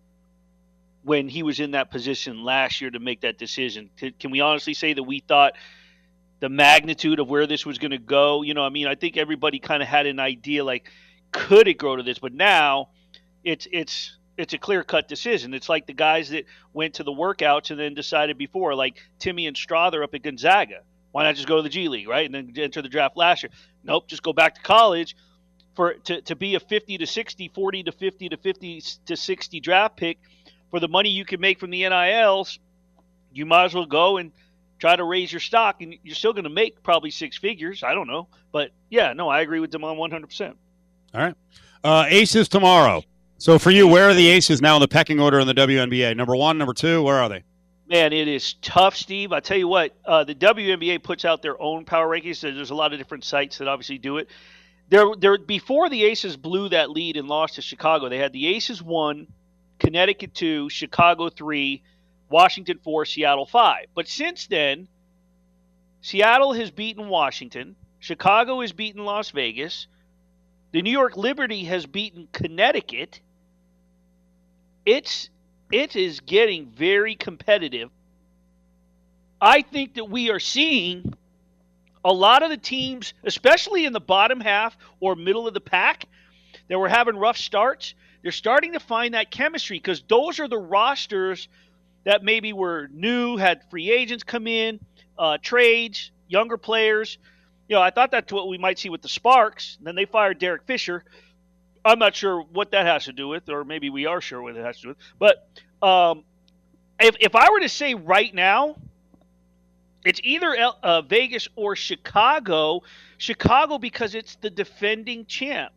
[1.04, 3.90] when he was in that position last year to make that decision.
[4.18, 5.52] Can, we honestly say that we thought
[6.40, 8.42] the magnitude of where this was going to go?
[8.42, 10.90] You know, I mean, I think everybody kind of had an idea like,
[11.30, 12.18] could it grow to this?
[12.18, 12.88] But now
[13.44, 15.54] it's it's it's a clear cut decision.
[15.54, 19.46] It's like the guys that went to the workouts and then decided before, like Timme
[19.46, 20.80] and Strawther up at Gonzaga.
[21.12, 22.26] Why not just go to the G League, right?
[22.26, 23.50] And then enter the draft last year.
[23.84, 25.14] Nope, just go back to college
[25.78, 29.60] for to, to be a 50 to 60, 40 to 50 to 50 to 60
[29.60, 30.18] draft pick
[30.72, 32.58] for the money you can make from the NILs.
[33.32, 34.32] you might as well go and
[34.80, 37.84] try to raise your stock, and you're still going to make probably six figures.
[37.84, 40.26] I don't know, but yeah, no, I agree with them on 100.
[40.26, 40.56] percent
[41.14, 41.34] All right,
[41.84, 43.04] uh, Aces tomorrow.
[43.36, 46.16] So for you, where are the Aces now in the pecking order in the WNBA?
[46.16, 47.44] Number one, number two, where are they?
[47.88, 49.30] Man, it is tough, Steve.
[49.30, 52.40] I tell you what, uh, the WNBA puts out their own power rankings.
[52.40, 54.28] There's a lot of different sites that obviously do it.
[54.90, 55.38] There, there.
[55.38, 59.26] Before the Aces blew that lead and lost to Chicago, they had the Aces one,
[59.78, 61.82] Connecticut two, Chicago three,
[62.30, 63.86] Washington four, Seattle five.
[63.94, 64.88] But since then,
[66.00, 69.88] Seattle has beaten Washington, Chicago has beaten Las Vegas,
[70.72, 73.20] the New York Liberty has beaten Connecticut.
[74.86, 75.28] It's
[75.70, 77.90] it is getting very competitive.
[79.40, 81.14] I think that we are seeing
[82.04, 86.06] a lot of the teams, especially in the bottom half or middle of the pack,
[86.68, 87.94] that were having rough starts.
[88.22, 91.48] They're starting to find that chemistry because those are the rosters
[92.04, 94.80] that maybe were new, had free agents come in,
[95.18, 97.18] uh, trades, younger players.
[97.68, 99.78] You know, I thought that's what we might see with the Sparks.
[99.80, 101.04] Then they fired Derek Fisher.
[101.84, 104.56] I'm not sure what that has to do with, or maybe we are sure what
[104.56, 104.98] it has to do with.
[105.18, 106.24] But um,
[107.00, 108.76] if, if I were to say right now,
[110.04, 112.82] it's either uh, Vegas or Chicago.
[113.18, 115.72] Chicago because it's the defending champ.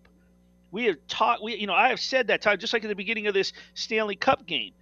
[0.71, 2.95] We have taught, we you know, I have said that time just like at the
[2.95, 4.73] beginning of this Stanley Cup game.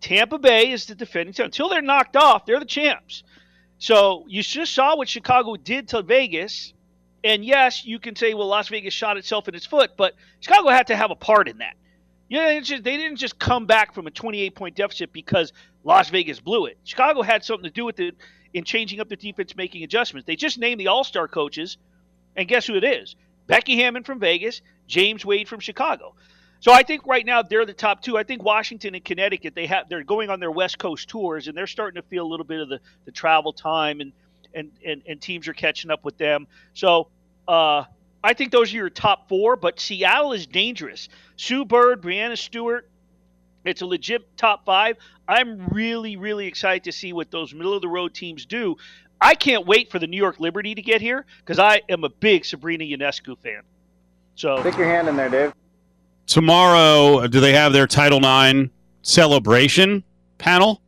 [0.00, 1.46] Tampa Bay is the defending champ.
[1.46, 3.22] Until they're knocked off, they're the champs.
[3.78, 6.72] So you just saw what Chicago did to Vegas.
[7.24, 10.70] And yes, you can say, well, Las Vegas shot itself in its foot, but Chicago
[10.70, 11.74] had to have a part in that.
[12.28, 15.52] Yeah, just, they didn't just come back from a 28 point deficit because
[15.84, 16.78] Las Vegas blew it.
[16.84, 18.16] Chicago had something to do with it
[18.54, 20.26] in changing up the defense, making adjustments.
[20.26, 21.78] They just named the All Star coaches,
[22.36, 23.16] and guess who it is?
[23.46, 26.14] Becky Hammon from Vegas, James Wade from Chicago.
[26.60, 28.16] So I think right now they're the top two.
[28.16, 31.56] I think Washington and Connecticut they have they're going on their West Coast tours and
[31.56, 34.12] they're starting to feel a little bit of the, the travel time and,
[34.54, 36.46] and and and teams are catching up with them.
[36.72, 37.08] So
[37.48, 37.84] uh,
[38.22, 39.56] I think those are your top four.
[39.56, 41.08] But Seattle is dangerous.
[41.36, 42.88] Sue Bird, Breanna Stewart,
[43.64, 44.96] it's a legit top five.
[45.28, 48.76] I'm really really excited to see what those middle of the road teams do.
[49.20, 52.08] I can't wait for the New York Liberty to get here because I am a
[52.08, 53.62] big Sabrina Ionescu fan.
[54.34, 55.52] So stick your hand in there, Dave
[56.26, 58.70] tomorrow, uh, do they have their Title IX
[59.02, 60.02] celebration
[60.38, 60.80] panel?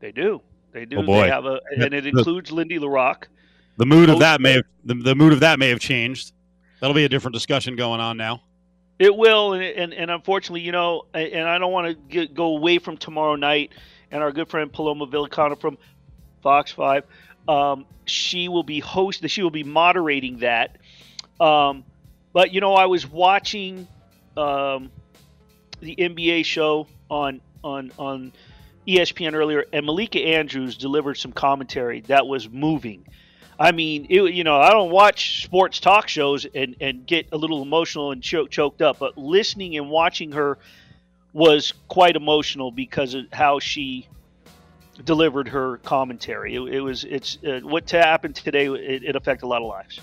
[0.00, 0.42] They do.
[0.72, 0.98] They do.
[0.98, 1.22] Oh boy.
[1.22, 3.28] They have a, and it includes Lindy La Rocque.
[3.76, 4.18] The mood of oh.
[4.20, 6.32] that may have the, the mood of that may have changed.
[6.80, 8.42] That'll be a different discussion going on now.
[8.98, 12.78] It will, and and, and unfortunately, you know, and I don't want to go away
[12.78, 13.72] from tomorrow night.
[14.10, 15.76] And our good friend Paloma Villicana from
[16.42, 17.04] Fox Five,
[17.46, 19.28] um, she will be host.
[19.28, 20.78] She will be moderating that.
[21.38, 21.84] Um,
[22.32, 23.86] but you know, I was watching
[24.36, 24.90] um,
[25.80, 28.32] the NBA show on on on
[28.86, 33.06] ESPN earlier, and Malika Andrews delivered some commentary that was moving.
[33.58, 37.36] I mean, it, you know, I don't watch sports talk shows and, and get a
[37.36, 40.58] little emotional and choke, choked up, but listening and watching her
[41.32, 44.06] was quite emotional because of how she
[45.04, 46.54] delivered her commentary.
[46.54, 48.66] It, it was it's uh, what happened today.
[48.66, 50.00] It, it affected a lot of lives.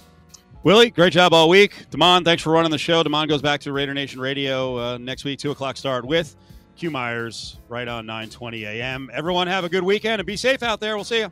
[0.63, 1.89] Willie, great job all week.
[1.91, 3.03] Damon, thanks for running the show.
[3.03, 6.35] Damon goes back to Raider Nation Radio uh, next week, 2 o'clock start with
[6.75, 9.09] Q Myers right on 920 a.m.
[9.13, 10.95] Everyone have a good weekend and be safe out there.
[10.95, 11.31] We'll see you.